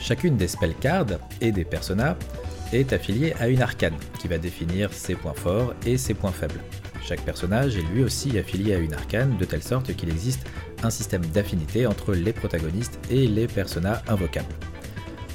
Chacune 0.00 0.36
des 0.36 0.48
spell 0.48 0.74
cards 0.74 1.18
et 1.40 1.52
des 1.52 1.64
personas 1.64 2.16
est 2.72 2.92
affiliée 2.92 3.34
à 3.40 3.48
une 3.48 3.62
arcane 3.62 3.96
qui 4.18 4.28
va 4.28 4.38
définir 4.38 4.92
ses 4.92 5.14
points 5.14 5.34
forts 5.34 5.74
et 5.86 5.98
ses 5.98 6.14
points 6.14 6.32
faibles. 6.32 6.60
Chaque 7.02 7.22
personnage 7.22 7.76
est 7.76 7.82
lui 7.94 8.04
aussi 8.04 8.38
affilié 8.38 8.74
à 8.74 8.78
une 8.78 8.92
arcane 8.92 9.36
de 9.38 9.44
telle 9.44 9.62
sorte 9.62 9.94
qu'il 9.94 10.10
existe 10.10 10.46
un 10.82 10.90
système 10.90 11.24
d'affinité 11.26 11.86
entre 11.86 12.12
les 12.12 12.32
protagonistes 12.32 12.98
et 13.10 13.26
les 13.26 13.46
personas 13.46 14.02
invocables. 14.08 14.54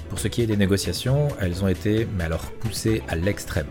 Pour 0.09 0.19
ce 0.19 0.27
qui 0.27 0.43
est 0.43 0.47
des 0.47 0.57
négociations, 0.57 1.29
elles 1.41 1.63
ont 1.63 1.67
été, 1.67 2.07
mais 2.17 2.25
alors 2.25 2.51
poussées 2.51 3.01
à 3.07 3.15
l'extrême. 3.15 3.65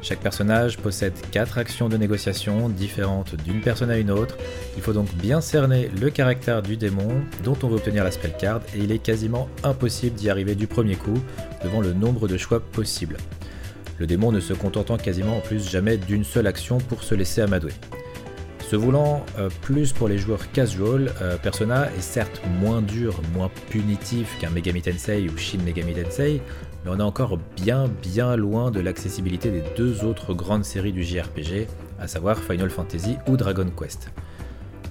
Chaque 0.00 0.20
personnage 0.20 0.78
possède 0.78 1.14
4 1.32 1.58
actions 1.58 1.88
de 1.88 1.96
négociation 1.96 2.68
différentes 2.68 3.34
d'une 3.42 3.60
personne 3.60 3.90
à 3.90 3.98
une 3.98 4.10
autre. 4.10 4.36
Il 4.76 4.82
faut 4.82 4.92
donc 4.92 5.12
bien 5.14 5.40
cerner 5.40 5.90
le 6.00 6.08
caractère 6.10 6.62
du 6.62 6.76
démon 6.76 7.22
dont 7.42 7.56
on 7.62 7.68
veut 7.68 7.76
obtenir 7.76 8.04
la 8.04 8.10
spell 8.10 8.34
card 8.38 8.60
et 8.74 8.78
il 8.78 8.92
est 8.92 9.00
quasiment 9.00 9.48
impossible 9.64 10.14
d'y 10.14 10.30
arriver 10.30 10.54
du 10.54 10.66
premier 10.66 10.94
coup 10.94 11.18
devant 11.64 11.80
le 11.80 11.92
nombre 11.92 12.28
de 12.28 12.36
choix 12.36 12.60
possibles. 12.60 13.16
Le 13.98 14.06
démon 14.06 14.30
ne 14.30 14.40
se 14.40 14.52
contentant 14.52 14.96
quasiment 14.96 15.38
en 15.38 15.40
plus 15.40 15.68
jamais 15.68 15.96
d'une 15.96 16.24
seule 16.24 16.46
action 16.46 16.78
pour 16.78 17.02
se 17.02 17.16
laisser 17.16 17.40
amadouer. 17.40 17.72
Se 18.68 18.76
voulant 18.76 19.24
euh, 19.38 19.48
plus 19.62 19.94
pour 19.94 20.08
les 20.08 20.18
joueurs 20.18 20.52
casual, 20.52 21.10
euh, 21.22 21.38
Persona 21.38 21.88
est 21.96 22.02
certes 22.02 22.42
moins 22.60 22.82
dur, 22.82 23.18
moins 23.34 23.50
punitif 23.70 24.36
qu'un 24.38 24.50
Megami 24.50 24.82
Tensei 24.82 25.26
ou 25.30 25.38
Shin 25.38 25.60
Megami 25.64 25.94
Tensei, 25.94 26.42
mais 26.84 26.90
on 26.90 26.98
est 26.98 27.02
encore 27.02 27.38
bien 27.56 27.88
bien 28.02 28.36
loin 28.36 28.70
de 28.70 28.80
l'accessibilité 28.80 29.50
des 29.50 29.62
deux 29.76 30.04
autres 30.04 30.34
grandes 30.34 30.64
séries 30.64 30.92
du 30.92 31.02
JRPG, 31.02 31.66
à 31.98 32.06
savoir 32.08 32.38
Final 32.38 32.70
Fantasy 32.70 33.16
ou 33.26 33.36
Dragon 33.36 33.66
Quest. 33.76 34.10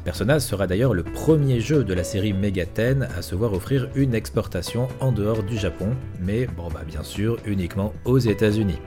Persona 0.04 0.40
sera 0.40 0.68
d'ailleurs 0.68 0.94
le 0.94 1.04
premier 1.04 1.60
jeu 1.60 1.84
de 1.84 1.94
la 1.94 2.04
série 2.04 2.32
Megaten 2.32 3.10
à 3.18 3.22
se 3.22 3.36
voir 3.36 3.52
offrir 3.52 3.90
une 3.94 4.16
exportation 4.16 4.88
en 5.02 5.12
dehors 5.12 5.44
du 5.44 5.58
Japon, 5.58 5.90
mais 6.22 6.48
bon 6.48 6.70
bah 6.70 6.84
bien 6.88 7.04
sûr 7.04 7.38
uniquement 7.46 7.94
aux 8.06 8.20
États-Unis. 8.20 8.80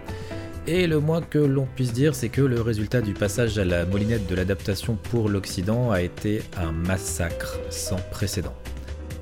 Et 0.66 0.86
le 0.86 1.00
moins 1.00 1.20
que 1.20 1.38
l'on 1.38 1.66
puisse 1.66 1.92
dire, 1.92 2.14
c'est 2.14 2.28
que 2.28 2.42
le 2.42 2.60
résultat 2.60 3.00
du 3.00 3.12
passage 3.12 3.58
à 3.58 3.64
la 3.64 3.86
molinette 3.86 4.26
de 4.28 4.34
l'adaptation 4.34 4.96
pour 5.10 5.28
l'Occident 5.28 5.90
a 5.90 6.00
été 6.00 6.42
un 6.56 6.72
massacre 6.72 7.58
sans 7.70 8.00
précédent. 8.10 8.54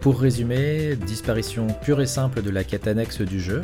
Pour 0.09 0.21
résumer, 0.21 0.97
disparition 0.97 1.67
pure 1.67 2.01
et 2.01 2.07
simple 2.07 2.41
de 2.41 2.49
la 2.49 2.65
quête 2.65 2.87
annexe 2.87 3.21
du 3.21 3.39
jeu, 3.39 3.61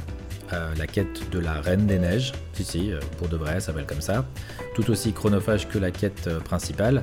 euh, 0.52 0.74
la 0.76 0.86
quête 0.86 1.30
de 1.30 1.38
la 1.38 1.62
Reine 1.62 1.86
des 1.86 1.98
Neiges, 1.98 2.34
si 2.52 2.64
si, 2.64 2.92
euh, 2.92 3.00
pour 3.16 3.28
de 3.28 3.36
vrai, 3.38 3.54
ça 3.54 3.68
s'appelle 3.68 3.86
comme 3.86 4.02
ça, 4.02 4.26
tout 4.74 4.90
aussi 4.90 5.14
chronophage 5.14 5.66
que 5.68 5.78
la 5.78 5.90
quête 5.90 6.26
euh, 6.26 6.40
principale, 6.40 7.02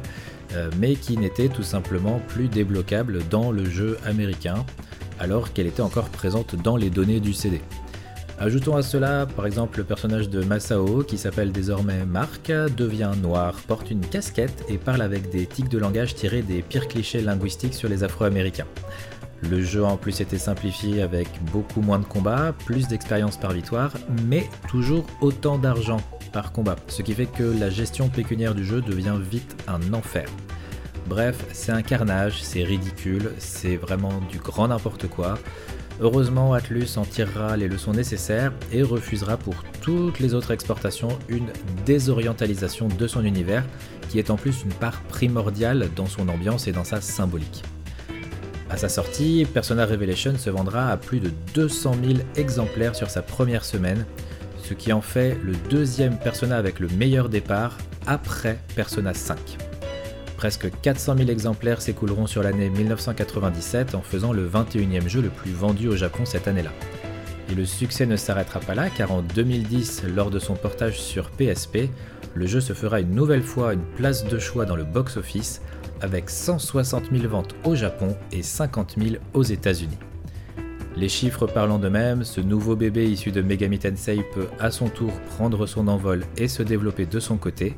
mais 0.78 0.94
qui 0.94 1.18
n'était 1.18 1.48
tout 1.48 1.64
simplement 1.64 2.22
plus 2.28 2.50
débloquable 2.50 3.28
dans 3.32 3.52
le 3.52 3.66
jeu 3.66 3.98
américain, 4.06 4.64
alors 5.20 5.54
qu'elle 5.54 5.66
était 5.66 5.82
encore 5.82 6.10
présente 6.10 6.56
dans 6.56 6.78
les 6.78 6.92
données 6.92 7.20
du 7.20 7.34
CD. 7.34 7.62
Ajoutons 8.38 8.76
à 8.76 8.84
cela 8.84 9.28
par 9.28 9.48
exemple 9.48 9.80
le 9.80 9.86
personnage 9.86 10.30
de 10.30 10.44
Masao 10.44 11.04
qui 11.04 11.18
s'appelle 11.18 11.52
désormais 11.52 12.06
Mark, 12.06 12.52
devient 12.76 13.12
noir, 13.22 13.54
porte 13.68 13.90
une 13.90 14.02
casquette 14.02 14.66
et 14.68 14.78
parle 14.78 15.02
avec 15.02 15.30
des 15.30 15.48
tics 15.48 15.70
de 15.70 15.78
langage 15.78 16.14
tirés 16.14 16.42
des 16.42 16.62
pires 16.62 16.88
clichés 16.88 17.22
linguistiques 17.22 17.76
sur 17.76 17.88
les 17.88 18.04
Afro-Américains. 18.04 18.68
Le 19.50 19.62
jeu 19.62 19.84
en 19.84 19.98
plus 19.98 20.22
été 20.22 20.38
simplifié 20.38 21.02
avec 21.02 21.28
beaucoup 21.52 21.82
moins 21.82 22.00
de 22.00 22.06
combats, 22.06 22.54
plus 22.66 22.88
d'expérience 22.88 23.38
par 23.38 23.52
victoire, 23.52 23.92
mais 24.28 24.48
toujours 24.68 25.06
autant 25.20 25.58
d'argent 25.58 26.02
par 26.32 26.52
combat, 26.52 26.76
ce 26.88 27.02
qui 27.02 27.14
fait 27.14 27.26
que 27.26 27.44
la 27.44 27.70
gestion 27.70 28.08
pécuniaire 28.10 28.56
du 28.56 28.64
jeu 28.64 28.82
devient 28.82 29.18
vite 29.20 29.56
un 29.68 29.94
enfer. 29.94 30.28
Bref, 31.08 31.46
c'est 31.52 31.72
un 31.72 31.82
carnage, 31.82 32.44
c'est 32.44 32.64
ridicule, 32.64 33.32
c'est 33.38 33.76
vraiment 33.76 34.22
du 34.30 34.38
grand 34.38 34.68
n'importe 34.68 35.08
quoi. 35.08 35.38
Heureusement, 36.00 36.54
Atlus 36.54 36.98
en 36.98 37.04
tirera 37.04 37.58
les 37.58 37.68
leçons 37.68 37.92
nécessaires 37.92 38.54
et 38.72 38.82
refusera 38.82 39.38
pour 39.38 39.56
toutes 39.82 40.20
les 40.20 40.34
autres 40.34 40.52
exportations 40.52 41.20
une 41.28 41.50
désorientalisation 41.86 42.88
de 42.88 43.08
son 43.08 43.26
univers, 43.26 43.66
qui 44.10 44.20
est 44.20 44.30
en 44.30 44.36
plus 44.36 44.64
une 44.64 44.74
part 44.74 45.02
primordiale 45.04 45.90
dans 45.96 46.08
son 46.08 46.30
ambiance 46.30 46.68
et 46.68 46.72
dans 46.72 46.84
sa 46.84 47.02
symbolique. 47.02 47.64
À 48.72 48.78
sa 48.78 48.88
sortie, 48.88 49.46
Persona 49.54 49.86
Revelation 49.86 50.38
se 50.38 50.50
vendra 50.50 50.92
à 50.92 50.96
plus 50.96 51.20
de 51.20 51.30
200 51.56 51.96
000 52.06 52.20
exemplaires 52.38 52.96
sur 52.96 53.10
sa 53.10 53.22
première 53.22 53.66
semaine, 53.66 54.06
ce 54.64 54.74
qui 54.74 54.94
en 54.94 55.02
fait 55.02 55.38
le 55.44 55.52
deuxième 55.70 56.18
Persona 56.18 56.56
avec 56.56 56.80
le 56.80 56.88
meilleur 56.88 57.28
départ 57.28 57.78
après 58.08 58.60
Persona 58.74 59.14
5. 59.14 59.38
Presque 60.38 60.72
400 60.84 61.18
000 61.18 61.30
exemplaires 61.30 61.82
s'écouleront 61.82 62.28
sur 62.28 62.44
l'année 62.44 62.70
1997 62.70 63.94
en 63.94 64.02
faisant 64.02 64.32
le 64.32 64.48
21e 64.48 65.10
jeu 65.10 65.22
le 65.22 65.30
plus 65.30 65.52
vendu 65.52 65.90
au 65.90 65.98
Japon 65.98 66.24
cette 66.24 66.48
année-là. 66.48 66.72
Et 67.52 67.56
le 67.56 67.66
succès 67.66 68.06
ne 68.06 68.16
s'arrêtera 68.16 68.62
pas 68.62 68.74
là 68.74 68.90
car 68.90 69.12
en 69.12 69.22
2010, 69.22 70.04
lors 70.16 70.30
de 70.30 70.40
son 70.40 70.56
portage 70.56 70.98
sur 70.98 71.30
PSP, 71.32 71.90
le 72.36 72.48
jeu 72.48 72.62
se 72.62 72.72
fera 72.72 73.02
une 73.02 73.14
nouvelle 73.14 73.44
fois 73.44 73.74
une 73.74 73.84
place 73.98 74.24
de 74.24 74.40
choix 74.40 74.64
dans 74.64 74.78
le 74.78 74.86
box-office 74.86 75.62
avec 76.02 76.30
160 76.30 77.12
000 77.12 77.28
ventes 77.28 77.56
au 77.64 77.76
Japon 77.76 78.16
et 78.32 78.44
50 78.44 78.96
000 78.98 79.16
aux 79.34 79.44
États-Unis. 79.44 79.98
Les 80.96 81.08
chiffres 81.08 81.48
parlant 81.48 81.80
d'eux-mêmes, 81.80 82.24
ce 82.24 82.42
nouveau 82.42 82.76
bébé 82.76 83.10
issu 83.10 83.32
de 83.32 83.42
Megami 83.42 83.80
Tensei 83.80 84.24
peut 84.34 84.48
à 84.60 84.72
son 84.72 84.90
tour 84.90 85.12
prendre 85.36 85.66
son 85.66 85.88
envol 85.88 86.26
et 86.38 86.50
se 86.50 86.64
développer 86.64 87.06
de 87.06 87.20
son 87.20 87.38
côté, 87.38 87.76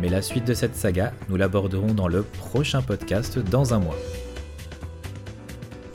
mais 0.00 0.10
la 0.10 0.20
suite 0.20 0.46
de 0.46 0.54
cette 0.54 0.76
saga, 0.76 1.12
nous 1.28 1.36
l'aborderons 1.36 1.94
dans 1.94 2.08
le 2.08 2.22
prochain 2.22 2.82
podcast 2.82 3.38
dans 3.38 3.72
un 3.72 3.78
mois. 3.78 3.96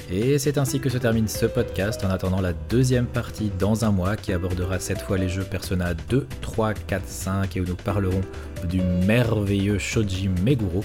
Et 0.10 0.40
c'est 0.40 0.58
ainsi 0.58 0.80
que 0.80 0.90
se 0.90 0.98
termine 0.98 1.28
ce 1.28 1.46
podcast 1.46 2.06
en 2.06 2.10
attendant 2.10 2.40
la 2.40 2.54
deuxième 2.54 3.08
partie 3.08 3.52
dans 3.60 3.84
un 3.84 3.92
mois 3.92 4.16
qui 4.16 4.32
abordera 4.32 4.80
cette 4.80 5.02
fois 5.02 5.18
les 5.18 5.28
jeux 5.28 5.44
Persona 5.44 5.94
2, 5.94 6.26
3, 6.42 6.74
4, 6.74 7.06
5 7.06 7.58
et 7.58 7.62
où 7.62 7.66
nous 7.66 7.76
parlerons 7.76 8.22
du 8.70 8.80
merveilleux 8.82 9.78
Shoji 9.78 10.30
Meguro. 10.44 10.84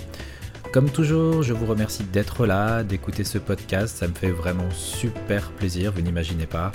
Comme 0.72 0.88
toujours, 0.88 1.42
je 1.42 1.52
vous 1.52 1.66
remercie 1.66 2.02
d'être 2.02 2.46
là, 2.46 2.82
d'écouter 2.82 3.24
ce 3.24 3.36
podcast, 3.36 3.94
ça 3.98 4.08
me 4.08 4.14
fait 4.14 4.30
vraiment 4.30 4.70
super 4.70 5.50
plaisir, 5.50 5.92
vous 5.92 6.00
n'imaginez 6.00 6.46
pas. 6.46 6.72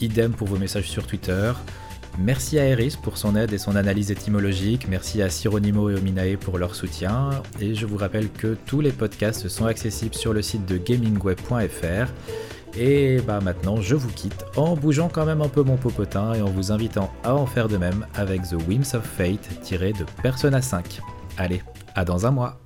Idem 0.00 0.30
pour 0.30 0.46
vos 0.46 0.56
messages 0.56 0.88
sur 0.88 1.04
Twitter. 1.04 1.52
Merci 2.16 2.60
à 2.60 2.64
Eris 2.64 2.96
pour 3.02 3.18
son 3.18 3.34
aide 3.34 3.52
et 3.52 3.58
son 3.58 3.74
analyse 3.74 4.12
étymologique. 4.12 4.86
Merci 4.88 5.20
à 5.20 5.30
Sironimo 5.30 5.90
et 5.90 5.96
Ominae 5.96 6.36
pour 6.36 6.58
leur 6.58 6.76
soutien. 6.76 7.30
Et 7.60 7.74
je 7.74 7.86
vous 7.86 7.96
rappelle 7.96 8.30
que 8.30 8.56
tous 8.66 8.80
les 8.80 8.92
podcasts 8.92 9.48
sont 9.48 9.66
accessibles 9.66 10.14
sur 10.14 10.32
le 10.32 10.40
site 10.40 10.64
de 10.66 10.76
gamingweb.fr. 10.76 12.12
Et 12.78 13.20
bah 13.26 13.40
maintenant, 13.42 13.80
je 13.80 13.96
vous 13.96 14.10
quitte 14.10 14.44
en 14.54 14.76
bougeant 14.76 15.08
quand 15.08 15.26
même 15.26 15.42
un 15.42 15.48
peu 15.48 15.64
mon 15.64 15.76
popotin 15.76 16.34
et 16.34 16.40
en 16.40 16.50
vous 16.50 16.70
invitant 16.70 17.12
à 17.24 17.34
en 17.34 17.46
faire 17.46 17.66
de 17.66 17.78
même 17.78 18.06
avec 18.14 18.42
The 18.42 18.54
Whims 18.68 18.94
of 18.94 19.02
Fate 19.02 19.60
tiré 19.62 19.92
de 19.92 20.04
Persona 20.22 20.62
5. 20.62 21.00
Allez, 21.36 21.62
à 21.98 22.04
dans 22.04 22.26
un 22.26 22.30
mois. 22.30 22.60